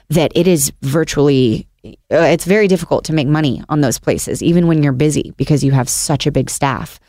[0.10, 4.68] that it is virtually uh, it's very difficult to make money on those places even
[4.68, 7.00] when you're busy because you have such a big staff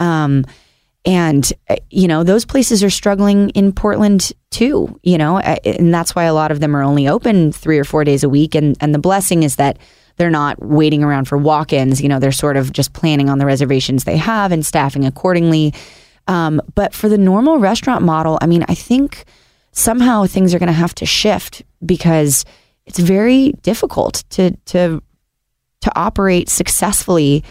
[0.00, 0.44] um,
[1.04, 5.92] and uh, you know those places are struggling in portland too you know uh, and
[5.92, 8.54] that's why a lot of them are only open three or four days a week.
[8.54, 9.78] And and the blessing is that
[10.16, 12.00] they're not waiting around for walk-ins.
[12.00, 15.74] You know they're sort of just planning on the reservations they have and staffing accordingly.
[16.28, 19.24] Um, but for the normal restaurant model i mean i think
[19.72, 22.44] somehow things are going to have to shift because
[22.86, 25.02] it's very difficult to to
[25.80, 27.42] to operate successfully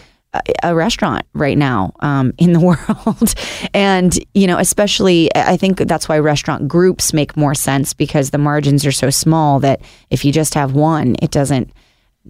[0.62, 3.34] a, restaurant right now um, in the world,
[3.74, 8.38] and you know, especially I think that's why restaurant groups make more sense because the
[8.38, 9.80] margins are so small that
[10.10, 11.72] if you just have one, it doesn't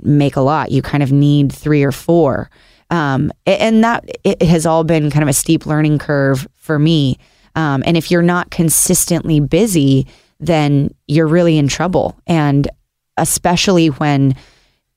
[0.03, 0.71] make a lot.
[0.71, 2.51] You kind of need three or four,
[2.91, 7.19] um, and that it has all been kind of a steep learning curve for me.
[7.55, 10.07] Um, and if you're not consistently busy,
[10.41, 12.19] then you're really in trouble.
[12.27, 12.69] And
[13.17, 14.35] especially when,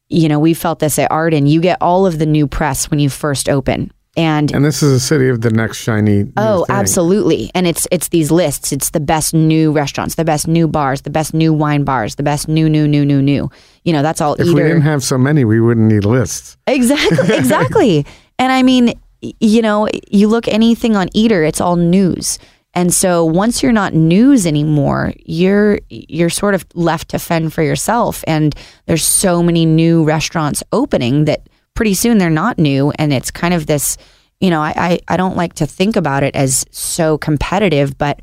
[0.09, 2.99] you know, we felt this at Arden, you get all of the new press when
[2.99, 3.91] you first open.
[4.17, 6.25] And, And this is a city of the next shiny.
[6.37, 6.75] oh, thing.
[6.75, 7.51] absolutely.
[7.53, 8.71] And it's it's these lists.
[8.71, 12.23] It's the best new restaurants, the best new bars, the best new wine bars, the
[12.23, 13.49] best new new new new new.
[13.83, 16.55] You know, that's all If we didn't have so many, we wouldn't need lists.
[16.65, 18.05] Exactly, exactly.
[18.39, 18.93] and I mean,
[19.41, 22.39] you know, you look anything on Eater, it's all news.
[22.75, 27.63] And so once you're not news anymore, you're you're sort of left to fend for
[27.63, 28.23] yourself.
[28.27, 28.53] And
[28.85, 33.53] there's so many new restaurants opening that pretty soon they're not new, and it's kind
[33.53, 33.97] of this.
[34.41, 38.21] You know, I, I, I don't like to think about it as so competitive, but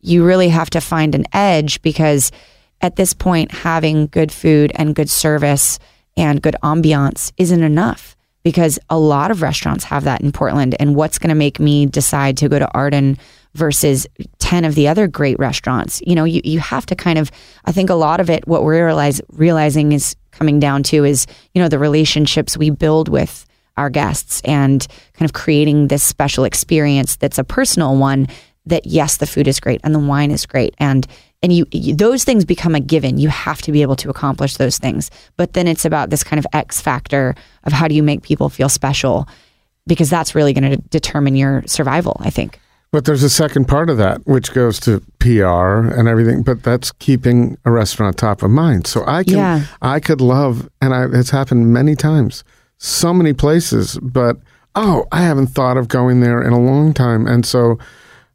[0.00, 2.32] you really have to find an edge because
[2.80, 5.78] at this point, having good food and good service
[6.16, 10.74] and good ambiance isn't enough because a lot of restaurants have that in Portland.
[10.80, 13.18] And what's going to make me decide to go to Arden
[13.54, 14.06] versus
[14.38, 16.00] 10 of the other great restaurants?
[16.06, 17.30] You know, you, you have to kind of,
[17.64, 21.26] I think a lot of it, what we're realize, realizing is coming down to is,
[21.54, 23.46] you know, the relationships we build with
[23.76, 28.28] our guests and kind of creating this special experience that's a personal one
[28.66, 30.74] that yes the food is great and the wine is great.
[30.78, 31.06] And
[31.42, 33.18] and you, you those things become a given.
[33.18, 35.10] You have to be able to accomplish those things.
[35.36, 37.34] But then it's about this kind of x factor
[37.64, 39.26] of how do you make people feel special?
[39.86, 42.60] Because that's really going to determine your survival i think
[42.92, 46.42] But there's a second part of that, which goes to PR and everything.
[46.42, 48.86] But that's keeping a restaurant top of mind.
[48.86, 49.64] So I can, Yeah.
[49.80, 52.44] I could love, and I, it's happened many times,
[52.76, 53.98] so many places.
[54.02, 54.36] But
[54.74, 57.78] oh, I haven't thought of going there in a long time, and so,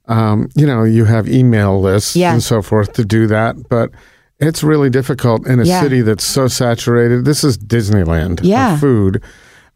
[0.07, 2.33] um, you know, you have email lists Yeah.
[2.33, 3.91] and so forth to do that, but.
[4.39, 5.81] It's really difficult in a Yeah.
[5.81, 7.25] city that's so saturated.
[7.25, 8.77] This is Disneyland Yeah.
[8.77, 9.19] food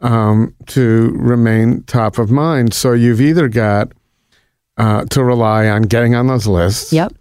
[0.01, 2.71] um, to remain top of mind.
[2.75, 3.91] So you've either got
[4.78, 7.13] uh, to rely on getting on those lists, yep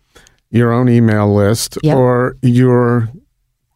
[0.52, 1.96] your own email list, Yep.
[1.96, 3.08] or your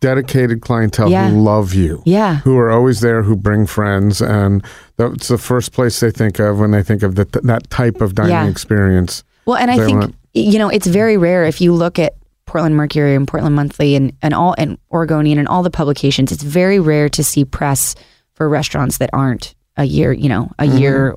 [0.00, 1.30] dedicated clientele Yeah.
[1.30, 4.62] who love you, yeah who are always there, who bring friends, and
[4.96, 8.14] that's the first place they think of when they think of the, that type of
[8.14, 8.48] dining Yeah.
[8.48, 9.22] experience.
[9.46, 12.14] Well, and I think want- you know it's very rare if you look at
[12.46, 16.32] Portland Mercury and Portland Monthly and and all and Oregonian and all the publications.
[16.32, 17.94] It's very rare to see press
[18.34, 21.14] for restaurants that aren't a year, you know, a year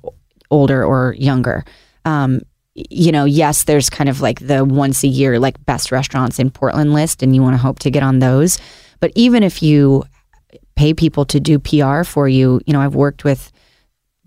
[0.51, 1.66] older or younger.
[2.08, 2.41] Um,
[2.74, 6.49] you know, yes, there's kind of like the once a year like best restaurants in
[6.49, 8.60] Portland list, and you want to hope to get on those.
[8.99, 10.03] But even if you
[10.76, 13.51] pay people to do PR for you, you know, I've worked with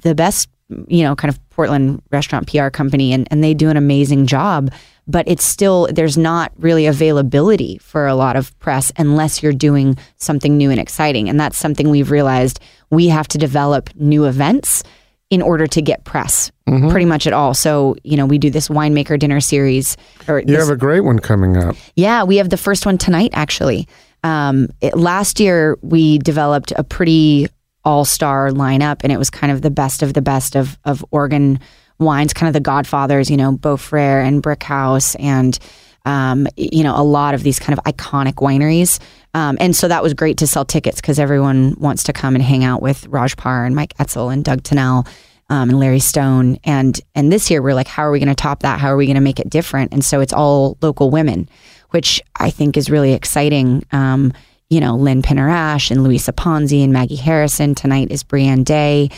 [0.01, 0.49] the best,
[0.89, 4.73] you know, kind of Portland restaurant PR company and, and they do an amazing job.
[5.07, 9.97] But it's still, there's not really availability for a lot of press unless you're doing
[10.17, 11.29] something new and exciting.
[11.29, 12.61] And that's something we've realized
[12.91, 14.85] we have to develop new events
[15.31, 16.51] in order to get press
[16.91, 17.53] pretty much at all.
[17.55, 19.97] So, you know, we do this winemaker dinner series
[20.29, 21.75] or You this- have a great one coming up.
[21.97, 23.89] yeah, we have the first one tonight, actually.
[24.23, 27.49] Um, it, last year, we developed a pretty
[27.85, 31.05] all star lineup, and it was kind of the best of the best of, of
[31.11, 31.59] Oregon
[31.99, 35.59] wines, kind of the godfathers, you know, Beaux Frères and Brickhouse, and,
[36.05, 38.99] um, you know, a lot of these kind of iconic wineries.
[39.35, 42.43] Um, and so that was great to sell tickets because everyone wants to come and
[42.43, 45.07] hang out with Raj Parr and Mike Etzel and Doug Tunnell
[45.51, 46.59] um, and Larry Stone.
[46.65, 48.81] And and this year we're like, how are we going to top that?
[48.81, 49.93] How are we going to make it different?
[49.93, 51.49] And so it's all local women,
[51.91, 53.85] which I think is really exciting.
[53.93, 54.33] Um,
[54.69, 57.75] you know, Lynn Penner-Ash and Luisa Ponzi and Maggie Harrison.
[57.75, 59.11] Tonight is Brianne Day.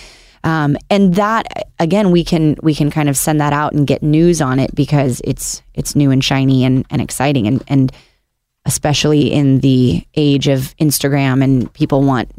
[0.44, 4.02] Um, and that again, we can we can kind of send that out and get
[4.02, 7.92] news on it because it's it's new and shiny and, and exciting and and
[8.64, 12.30] especially in the age of Instagram and people want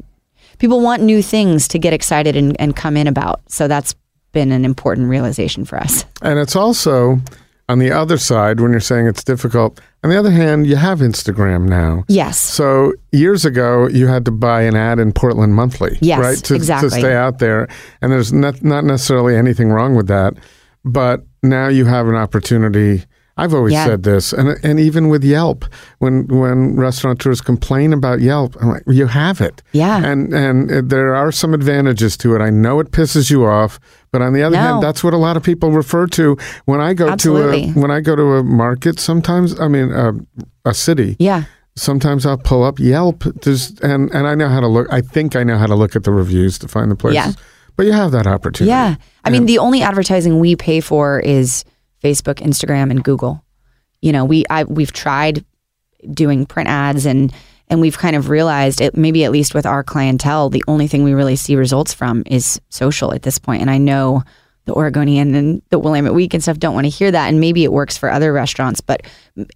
[0.59, 3.41] people want new things to get excited and, and come in about.
[3.49, 3.95] So that's
[4.31, 6.05] been an important realization for us.
[6.21, 7.19] And it's also
[7.69, 9.79] on the other side when you're saying it's difficult.
[10.03, 12.03] On the other hand, you have Instagram now.
[12.07, 12.37] Yes.
[12.39, 16.37] So years ago, you had to buy an ad in Portland Monthly, yes, right?
[16.37, 16.89] To, exactly.
[16.89, 17.67] to stay out there.
[18.01, 20.33] And there's not, not necessarily anything wrong with that.
[20.83, 23.05] But now you have an opportunity
[23.35, 23.85] I've always yeah.
[23.85, 25.65] said this, and and even with Yelp,
[25.97, 31.15] when when restaurateurs complain about Yelp, I'm like, you have it, yeah, and and there
[31.15, 32.41] are some advantages to it.
[32.41, 33.79] I know it pisses you off,
[34.11, 34.61] but on the other no.
[34.61, 37.73] hand, that's what a lot of people refer to when I go Absolutely.
[37.73, 38.99] to a when I go to a market.
[38.99, 40.13] Sometimes, I mean, uh,
[40.63, 41.45] a city, yeah.
[41.75, 44.87] Sometimes I'll pull up Yelp, just and and I know how to look.
[44.93, 47.35] I think I know how to look at the reviews to find the places.
[47.35, 47.43] Yeah.
[47.75, 48.69] But you have that opportunity.
[48.69, 51.65] Yeah, I mean, the only advertising we pay for is
[52.03, 53.43] Facebook, Instagram, and Google.
[54.01, 55.45] You know, we I we've tried
[56.11, 57.33] doing print ads and
[57.69, 61.03] and we've kind of realized it maybe at least with our clientele, the only thing
[61.03, 63.61] we really see results from is social at this point.
[63.61, 64.23] And I know
[64.65, 67.27] the Oregonian and the Willamette Week and stuff don't want to hear that.
[67.27, 69.01] And maybe it works for other restaurants, but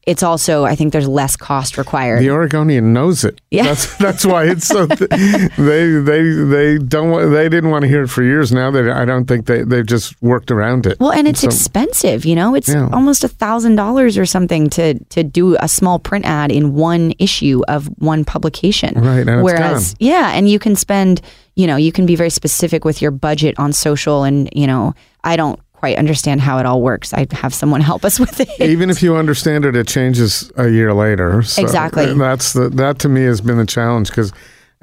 [0.03, 2.21] it's also I think there's less cost required.
[2.21, 3.39] The Oregonian knows it.
[3.49, 4.85] Yeah, that's that's why it's so.
[4.87, 8.51] Th- they they they don't they didn't want to hear it for years.
[8.51, 10.99] Now that I don't think they they've just worked around it.
[10.99, 12.25] Well, and it's so, expensive.
[12.25, 12.89] You know, it's yeah.
[12.91, 17.13] almost a thousand dollars or something to to do a small print ad in one
[17.19, 18.99] issue of one publication.
[18.99, 19.25] Right.
[19.25, 21.21] Whereas, yeah, and you can spend
[21.57, 24.93] you know, you can be very specific with your budget on social and, you know,
[25.23, 27.13] I don't quite understand how it all works.
[27.13, 28.61] I'd have someone help us with it.
[28.61, 31.41] Even if you understand it, it changes a year later.
[31.41, 32.13] So exactly.
[32.13, 34.31] That's the that to me has been the challenge because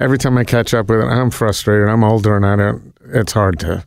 [0.01, 1.87] every time I catch up with it, I'm frustrated.
[1.87, 2.93] I'm older and I don't.
[3.05, 3.85] It's hard to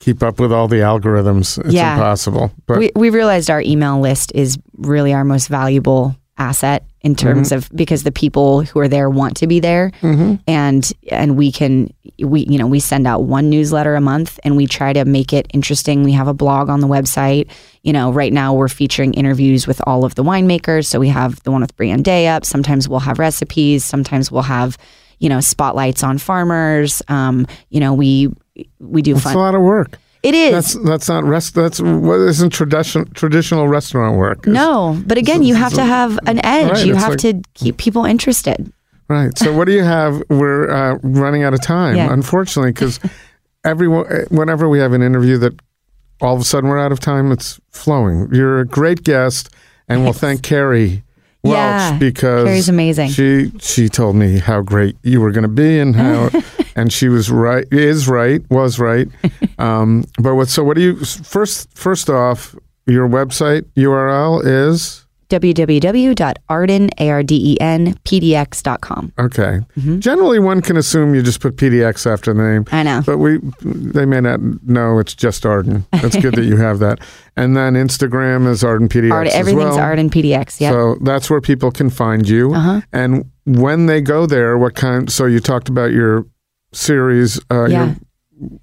[0.00, 1.58] keep up with all the algorithms.
[1.64, 1.94] It's yeah.
[1.94, 2.52] impossible.
[2.66, 7.50] But we we realized our email list is really our most valuable asset in terms
[7.50, 7.58] mm-hmm.
[7.58, 9.92] of because the people who are there want to be there.
[10.02, 10.34] Mm-hmm.
[10.48, 14.56] and and we can we you know we send out one newsletter a month and
[14.56, 16.02] we try to make it interesting.
[16.02, 17.48] We have a blog on the website.
[17.82, 20.86] You know right now we're featuring interviews with all of the winemakers.
[20.86, 22.44] So we have the one with Brianne Day up.
[22.44, 23.84] Sometimes we'll have recipes.
[23.84, 24.76] Sometimes we'll have
[25.20, 27.02] you know spotlights on farmers.
[27.06, 28.34] Um, you know we
[28.80, 30.52] we do That's fun a lot of work it is.
[30.52, 31.54] That's that's not rest.
[31.54, 34.38] That's what isn't traditional traditional restaurant work.
[34.38, 36.72] It's, no, but again, you have to have an edge.
[36.72, 38.72] Right, you have like, to keep people interested.
[39.08, 39.36] Right.
[39.38, 40.20] So what do you have?
[40.28, 42.12] We're uh, running out of time, Yeah.
[42.12, 42.98] unfortunately, because
[43.64, 44.06] everyone.
[44.30, 45.54] Whenever we have an interview that
[46.20, 48.28] all of a sudden we're out of time, it's flowing.
[48.32, 49.48] You're a great guest,
[49.88, 51.04] and we'll thank Carrie
[51.44, 53.10] Welch Yeah, because Carrie's amazing.
[53.10, 56.30] She she told me how great you were going to be and how,
[56.76, 59.08] and she was right, is right, was right.
[59.58, 60.48] Um, but what?
[60.48, 61.74] So what do you first?
[61.74, 62.54] First off,
[62.86, 67.98] your website URL is www.arden, A-R-D-E-N,
[69.18, 69.60] okay.
[69.98, 72.64] Generally, one can assume you just put PDX after the name.
[72.70, 73.02] I know.
[73.04, 75.84] But we, they may not know it's just Arden.
[75.90, 77.00] That's good that you have that.
[77.38, 79.12] And then Instagram is Arden PDX.
[79.12, 79.78] Ard- everything's well.
[79.78, 80.58] Arden PDX.
[80.58, 80.70] Yeah.
[80.70, 82.54] So that's where people can find you.
[82.54, 82.80] Uh-huh.
[82.94, 85.12] And when they go there, what kind?
[85.12, 86.24] So you talked about your
[86.72, 87.94] series, uh, Yeah.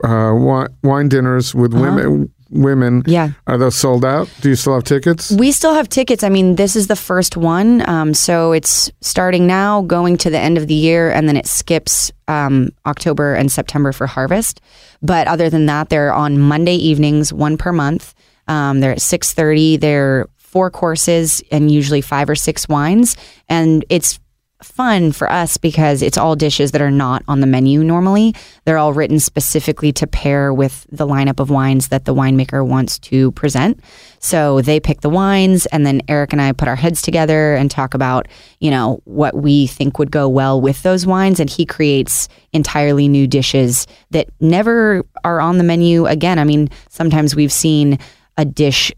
[0.03, 2.29] your uh, wine, wine dinners with women.
[2.49, 3.29] Women, Yeah.
[3.47, 4.29] Are those sold out?
[4.41, 5.31] Do you still have tickets?
[5.31, 6.23] We still have tickets.
[6.23, 7.81] I mean, this is the first one.
[7.89, 11.47] Um, so it's starting now, going to the end of the year, and then it
[11.47, 14.61] skips um, October and September for harvest.
[15.01, 18.13] But other than that, they're on Monday evenings, one per month.
[18.47, 19.79] Um, they're at 6.30.
[19.79, 23.17] They're four courses and usually five or six wines.
[23.49, 24.19] And it's
[24.65, 28.33] fun for us because it's all dishes that are not on the menu normally.
[28.65, 32.99] They're all written specifically to pair with the lineup of wines that the winemaker wants
[32.99, 33.79] to present.
[34.19, 37.69] So they pick the wines and then Eric and I put our heads together and
[37.69, 38.27] talk about,
[38.59, 43.07] you know, what we think would go well with those wines and he creates entirely
[43.07, 46.39] new dishes that never are on the menu again.
[46.39, 47.99] I mean, sometimes we've seen
[48.37, 48.91] a dish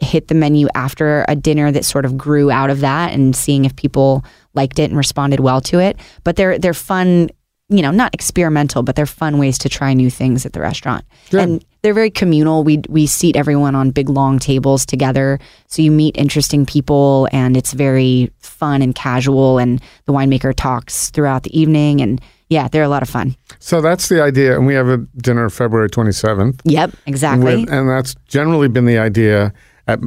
[0.00, 3.64] hit the menu after a dinner that sort of grew out of that and seeing
[3.64, 4.24] if people
[4.54, 5.96] liked it and responded well to it.
[6.24, 7.30] But they're they're fun,
[7.68, 11.04] you know, not experimental, but they're fun ways to try new things at the restaurant.
[11.30, 11.40] Good.
[11.40, 12.62] And they're very communal.
[12.62, 17.56] We we seat everyone on big long tables together, so you meet interesting people, and
[17.56, 19.58] it's very fun and casual.
[19.58, 22.20] And the winemaker talks throughout the evening, and
[22.50, 23.34] yeah, they're a lot of fun.
[23.60, 26.60] So that's the idea, and we have a dinner February twenty seventh.
[26.64, 27.60] Yep, exactly.
[27.64, 29.54] With, and that's generally been the idea
[29.86, 30.00] at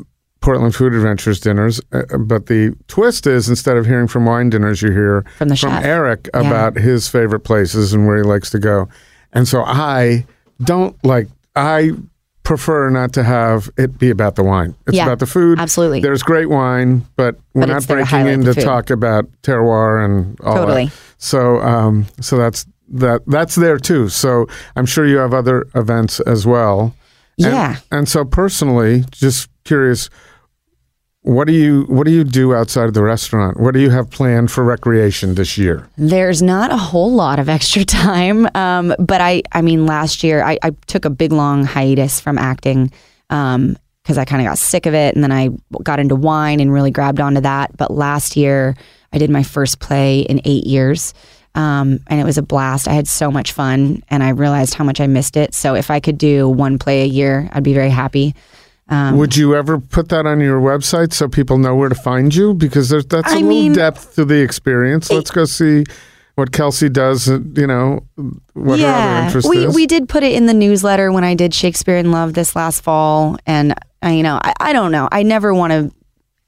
[0.44, 1.80] Portland Food Adventures dinners.
[1.94, 5.56] Uh, but the twist is instead of hearing from wine dinners, you hear From the
[5.56, 5.86] from chef.
[5.86, 6.42] Eric Yeah.
[6.42, 8.90] about his favorite places and where he likes to go.
[9.32, 10.26] And so I
[10.62, 11.92] don't like, I
[12.44, 14.76] prefer not to have it be about the wine.
[14.86, 15.60] It's Yeah, about the food.
[15.60, 16.02] absolutely.
[16.02, 19.26] There's great wine, but we're But not it's there to breaking in to talk about
[19.44, 20.86] terroir and all Totally.
[20.88, 20.94] that.
[21.20, 23.22] So, um, so that's that.
[23.28, 24.10] That's there too.
[24.10, 26.94] So I'm sure you have other events as well.
[27.40, 27.76] And- Yeah.
[27.92, 30.10] And, so personally, just curious,
[31.24, 33.60] what do you what do you do outside of the restaurant?
[33.60, 35.90] What do you have planned for recreation this year?
[35.98, 40.44] There's not a whole lot of extra time, um, but I, I mean, last year
[40.44, 42.92] I, I took a big long hiatus from acting
[43.30, 45.50] because I kind of got sick of it, and then I
[45.82, 47.76] got into wine and really grabbed onto that.
[47.78, 48.76] But last year
[49.14, 51.14] I did my first play in eight years,
[51.56, 52.88] um, and it was a blast.
[52.88, 55.54] I had so much fun, and I realized how much I missed it.
[55.54, 58.36] So if I could do one play a year, I'd be very happy.
[58.90, 62.36] Um, Would you ever put that on your website so people know where to find
[62.36, 62.54] you?
[62.54, 65.10] Because there's that's a I little mean- depth to the experience.
[65.10, 65.86] Let's go see
[66.36, 67.30] what Kelsey does.
[67.30, 68.02] uh, You know,
[68.54, 69.76] what her other interest we is.
[69.76, 72.82] we did put it in the newsletter when I did Shakespeare in Love this last
[72.82, 75.08] fall, and I, you know, I, I don't know.
[75.12, 75.92] I never want to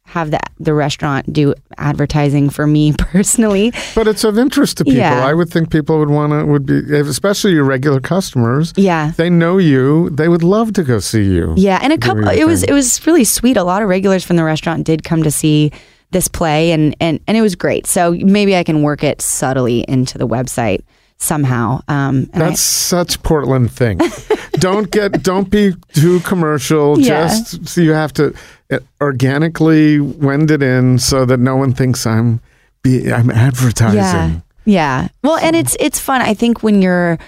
[0.05, 3.73] have the the restaurant do advertising for me personally.
[3.95, 4.99] But it's of interest to people.
[4.99, 5.25] Yeah.
[5.25, 8.71] I would think people would want to, would be, especially your regular customers.
[8.77, 9.11] Yeah.
[9.17, 10.09] They know you.
[10.11, 11.53] They would love to go see you.
[11.57, 12.27] Yeah, and a couple.
[12.29, 13.57] It was it was really sweet.
[13.57, 15.71] A lot of regulars from the restaurant did come to see
[16.11, 17.87] this play, and and and it was great.
[17.87, 20.81] So maybe I can work it subtly into the website
[21.17, 21.79] somehow.
[21.87, 23.99] Um, and I- That's such Portland thing.
[24.59, 26.99] don't get, don't be too commercial.
[26.99, 27.27] Yeah.
[27.27, 28.33] Just so you have to
[28.71, 32.41] uh, organically wend it in so that no one thinks I'm,
[32.81, 33.97] be, I'm advertising.
[33.97, 34.39] Yeah.
[34.65, 35.07] Yeah.
[35.23, 36.21] Well, and it's it's fun.
[36.21, 37.19] I think when you're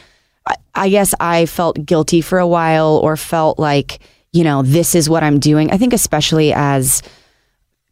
[0.73, 3.99] I guess I felt guilty for a while or felt like,
[4.31, 5.71] you know, this is what I'm doing.
[5.71, 7.01] I think especially as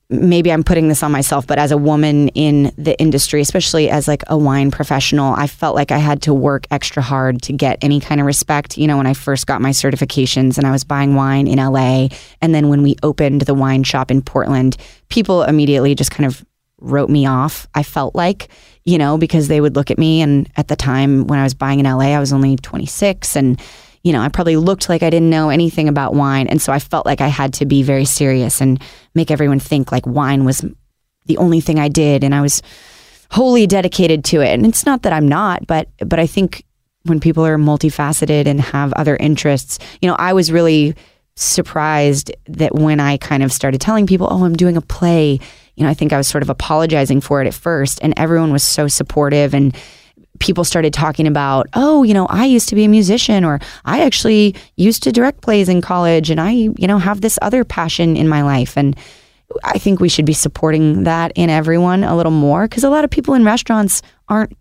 [0.09, 4.07] maybe I'm putting this on myself, but as a woman in the industry, especially as
[4.07, 7.79] like a wine professional, I felt like I had to work extra hard to get
[7.81, 8.77] any kind of respect.
[8.77, 12.09] You know, when I first got my certifications and I was buying wine in LA,
[12.41, 14.77] and then when we opened the wine shop in Portland,
[15.09, 16.45] people immediately just kind of
[16.79, 17.67] wrote me off.
[17.73, 18.49] I felt like,
[18.83, 21.53] you know, because they would look at me and at the time when I was
[21.53, 23.59] buying in LA, I was only 26 and
[24.05, 26.47] you know, I probably looked like I didn't know anything about wine.
[26.47, 28.79] And so I felt like I had to be very serious and
[29.15, 30.63] make everyone think like wine was
[31.25, 32.23] the only thing I did.
[32.23, 32.61] And I was
[33.31, 34.53] wholly dedicated to it.
[34.53, 36.63] And it's not that I'm not, but, but I think
[37.05, 40.95] when people are multifaceted and have other interests, you know, I was really
[41.35, 45.39] surprised that when I kind of started telling people, oh, I'm doing a play,
[45.73, 47.97] you know, I think I was sort of apologizing for it at first.
[48.03, 49.75] And everyone was so supportive and,
[50.39, 54.01] people started talking about, oh, you know, I used to be a musician or I
[54.01, 58.15] actually used to direct plays in college and I, you know, have this other passion
[58.15, 58.77] in my life.
[58.77, 58.95] And
[59.63, 63.03] I think we should be supporting that in everyone a little more because a lot
[63.03, 64.55] of people in restaurants aren't,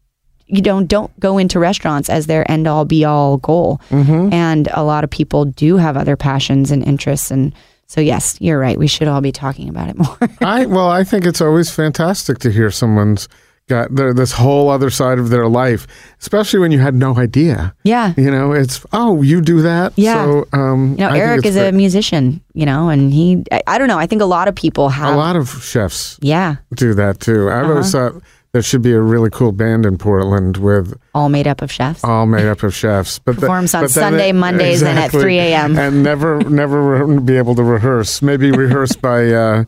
[0.46, 3.80] you don't, don't go into restaurants as their end all be all goal.
[3.90, 4.32] Mm-hmm.
[4.32, 7.30] And a lot of people do have other passions and interests.
[7.30, 7.54] And
[7.86, 8.78] so, yes, you're right.
[8.78, 10.18] We should all be talking about it more.
[10.40, 13.28] I well, I think it's always fantastic to hear someone's
[13.68, 15.86] got their, this whole other side of their life,
[16.20, 17.74] especially when you had no idea.
[17.84, 18.12] yeah.
[18.16, 19.92] You know, it's oh, you do that.
[19.96, 20.24] Yeah.
[20.24, 23.78] So, um, You know, I Eric is a musician, you know, and he, I, I
[23.78, 23.98] don't know.
[23.98, 25.14] I think a lot of people have.
[25.14, 27.50] a lot of chefs Yeah, do that too.
[27.50, 28.10] I've always Uh-huh.
[28.10, 31.72] thought there should be a really cool band in Portland with all made up of
[31.72, 32.04] chefs.
[32.04, 33.18] all made up of chefs.
[33.18, 35.76] But the- Performs on but Sunday, Mondays, and at 3 a.m..
[35.78, 38.20] and never never re- be able to rehearse.
[38.22, 39.64] Maybe rehearse by uh,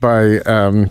[0.00, 0.90] by um,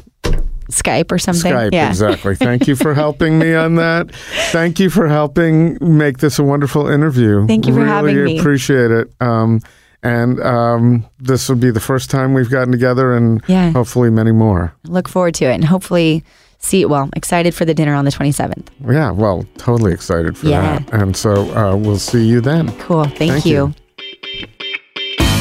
[0.70, 1.52] Skype or something.
[1.52, 1.72] Skype.
[1.74, 1.90] yeah.
[1.90, 2.36] Exactly.
[2.48, 4.12] Thank you for helping me on that.
[4.52, 7.48] Thank you for helping make this a wonderful interview.
[7.48, 8.40] Thank you for really having me.
[8.40, 9.12] Appreciate it.
[9.22, 9.62] Um,
[10.04, 13.72] and um, this will be the first time we've gotten together, and Yeah.
[13.72, 14.74] hopefully many more.
[14.86, 16.24] Look forward to it and hopefully
[16.60, 16.88] see you.
[16.88, 18.68] Well, excited for the dinner on the 27th.
[18.90, 20.80] Yeah, well, totally excited for Yeah.
[20.80, 20.94] that.
[20.94, 22.72] And so uh, we'll see you then.
[22.80, 23.06] Cool.
[23.06, 23.52] Thank, Thank you.
[23.68, 23.74] you.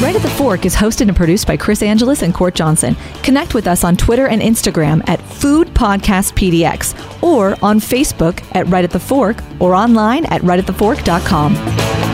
[0.00, 2.96] Right at the Fork is hosted and produced by Chris Angelus and Court Johnson.
[3.24, 8.68] Connect with us on Twitter and Instagram at Food Podcast PDX or on Facebook at
[8.68, 12.07] Right at the Fork or online at rightatthefork.com.